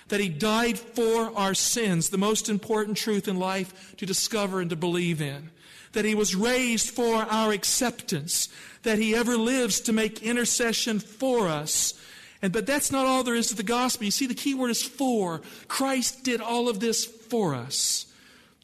that 0.09 0.19
he 0.19 0.29
died 0.29 0.77
for 0.77 1.31
our 1.37 1.53
sins, 1.53 2.09
the 2.09 2.17
most 2.17 2.49
important 2.49 2.97
truth 2.97 3.27
in 3.27 3.39
life 3.39 3.95
to 3.97 4.05
discover 4.05 4.59
and 4.59 4.69
to 4.69 4.75
believe 4.75 5.21
in, 5.21 5.49
that 5.93 6.05
he 6.05 6.15
was 6.15 6.35
raised 6.35 6.89
for 6.89 7.15
our 7.15 7.51
acceptance, 7.51 8.49
that 8.83 8.99
he 8.99 9.15
ever 9.15 9.37
lives 9.37 9.79
to 9.81 9.93
make 9.93 10.21
intercession 10.21 10.99
for 10.99 11.47
us. 11.47 11.93
And, 12.41 12.51
but 12.51 12.65
that's 12.65 12.91
not 12.91 13.05
all 13.05 13.23
there 13.23 13.35
is 13.35 13.47
to 13.47 13.55
the 13.55 13.63
gospel. 13.63 14.03
You 14.03 14.11
see, 14.11 14.27
the 14.27 14.33
key 14.33 14.53
word 14.53 14.71
is 14.71 14.83
for. 14.83 15.41
Christ 15.69 16.23
did 16.23 16.41
all 16.41 16.67
of 16.67 16.81
this 16.81 17.05
for 17.05 17.55
us. 17.55 18.07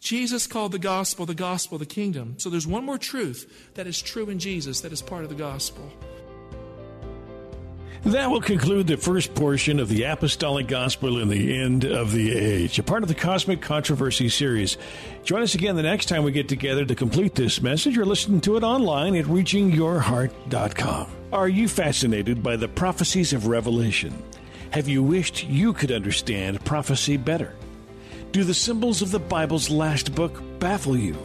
Jesus 0.02 0.48
called 0.48 0.72
the 0.72 0.80
gospel 0.80 1.26
the 1.26 1.34
gospel 1.34 1.76
of 1.76 1.80
the 1.80 1.86
kingdom. 1.86 2.36
So 2.38 2.50
there's 2.50 2.68
one 2.68 2.86
more 2.86 2.98
truth 2.98 3.72
that 3.76 3.88
is 3.88 4.02
true 4.02 4.30
in 4.30 4.40
Jesus 4.40 4.82
that 4.82 4.92
is 4.92 5.02
part 5.02 5.24
of 5.24 5.30
the 5.30 5.36
gospel. 5.36 5.90
That 8.06 8.32
will 8.32 8.40
conclude 8.40 8.88
the 8.88 8.96
first 8.96 9.36
portion 9.36 9.78
of 9.80 9.90
the 9.90 10.04
Apostolic 10.04 10.68
Gospel 10.68 11.20
in 11.20 11.28
the 11.28 11.60
End 11.60 11.84
of 11.84 12.14
the 12.14 12.32
Age, 12.32 12.80
a 12.80 12.84
part 12.84 13.04
of 13.04 13.10
the 13.10 13.16
Cosmic 13.16 13.62
Controversy 13.62 14.30
series. 14.30 14.78
Join 15.24 15.42
us 15.42 15.54
again 15.54 15.76
the 15.76 15.84
next 15.84 16.06
time 16.06 16.24
we 16.24 16.32
get 16.32 16.48
together 16.48 16.86
to 16.86 16.96
complete 16.96 17.36
this 17.36 17.62
message 17.62 17.98
or 17.98 18.06
listen 18.06 18.40
to 18.42 18.56
it 18.56 18.64
online 18.64 19.18
at 19.18 19.26
reachingyourheart.com. 19.26 21.12
Are 21.34 21.50
you 21.50 21.68
fascinated 21.68 22.42
by 22.42 22.56
the 22.56 22.70
prophecies 22.70 23.34
of 23.34 23.48
Revelation? 23.48 24.24
Have 24.72 24.88
you 24.88 25.04
wished 25.04 25.44
you 25.44 25.74
could 25.74 25.92
understand 25.92 26.64
prophecy 26.64 27.18
better? 27.18 27.54
Do 28.32 28.46
the 28.46 28.54
symbols 28.54 29.02
of 29.02 29.12
the 29.12 29.20
Bible's 29.20 29.70
last 29.70 30.16
book 30.16 30.42
baffle 30.60 30.96
you? 30.96 31.18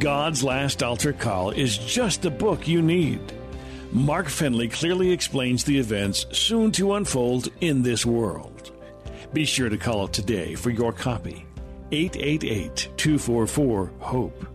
God's 0.00 0.42
Last 0.42 0.82
Altar 0.82 1.12
Call 1.12 1.50
is 1.50 1.78
just 1.78 2.22
the 2.22 2.30
book 2.30 2.66
you 2.66 2.82
need. 2.82 3.20
Mark 3.96 4.28
Finley 4.28 4.68
clearly 4.68 5.10
explains 5.10 5.64
the 5.64 5.78
events 5.78 6.26
soon 6.30 6.70
to 6.72 6.92
unfold 6.92 7.48
in 7.62 7.82
this 7.82 8.04
world. 8.04 8.70
Be 9.32 9.46
sure 9.46 9.70
to 9.70 9.78
call 9.78 10.06
today 10.06 10.54
for 10.54 10.68
your 10.68 10.92
copy. 10.92 11.46
888 11.92 12.90
244 12.98 13.92
HOPE. 14.00 14.46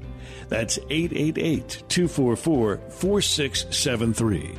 That's 0.47 0.77
888 0.91 1.83
244 1.89 2.77
4673. 2.91 4.55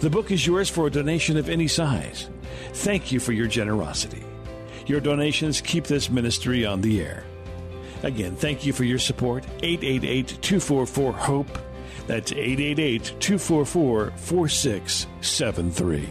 The 0.00 0.10
book 0.10 0.30
is 0.30 0.46
yours 0.46 0.68
for 0.68 0.86
a 0.86 0.90
donation 0.90 1.38
of 1.38 1.48
any 1.48 1.66
size. 1.66 2.28
Thank 2.74 3.10
you 3.10 3.20
for 3.20 3.32
your 3.32 3.46
generosity. 3.46 4.22
Your 4.86 5.00
donations 5.00 5.62
keep 5.62 5.84
this 5.84 6.10
ministry 6.10 6.66
on 6.66 6.82
the 6.82 7.00
air. 7.00 7.24
Again, 8.02 8.36
thank 8.36 8.66
you 8.66 8.74
for 8.74 8.84
your 8.84 8.98
support. 8.98 9.46
888 9.62 10.28
244 10.42 11.12
HOPE. 11.14 11.67
That's 12.06 12.32
888 12.32 13.14
244 13.20 14.12
4673. 14.16 16.08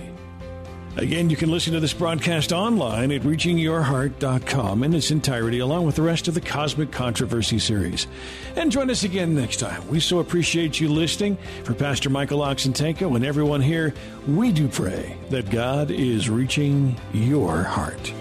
Again, 0.97 1.29
you 1.29 1.35
can 1.37 1.51
listen 1.51 1.73
to 1.73 1.79
this 1.79 1.93
broadcast 1.93 2.51
online 2.51 3.11
at 3.11 3.21
reachingyourheart.com 3.21 4.83
in 4.83 4.95
its 4.95 5.11
entirety, 5.11 5.59
along 5.59 5.85
with 5.85 5.95
the 5.95 6.01
rest 6.01 6.27
of 6.27 6.33
the 6.33 6.41
Cosmic 6.41 6.91
Controversy 6.91 7.59
series. 7.59 8.07
And 8.55 8.71
join 8.71 8.89
us 8.89 9.03
again 9.03 9.35
next 9.35 9.57
time. 9.57 9.87
We 9.89 9.99
so 9.99 10.17
appreciate 10.17 10.79
you 10.79 10.89
listening. 10.89 11.37
For 11.63 11.75
Pastor 11.75 12.09
Michael 12.09 12.39
Oxentenko 12.39 13.15
and 13.15 13.23
everyone 13.23 13.61
here, 13.61 13.93
we 14.27 14.51
do 14.51 14.67
pray 14.67 15.15
that 15.29 15.51
God 15.51 15.91
is 15.91 16.31
reaching 16.31 16.99
your 17.13 17.61
heart. 17.61 18.11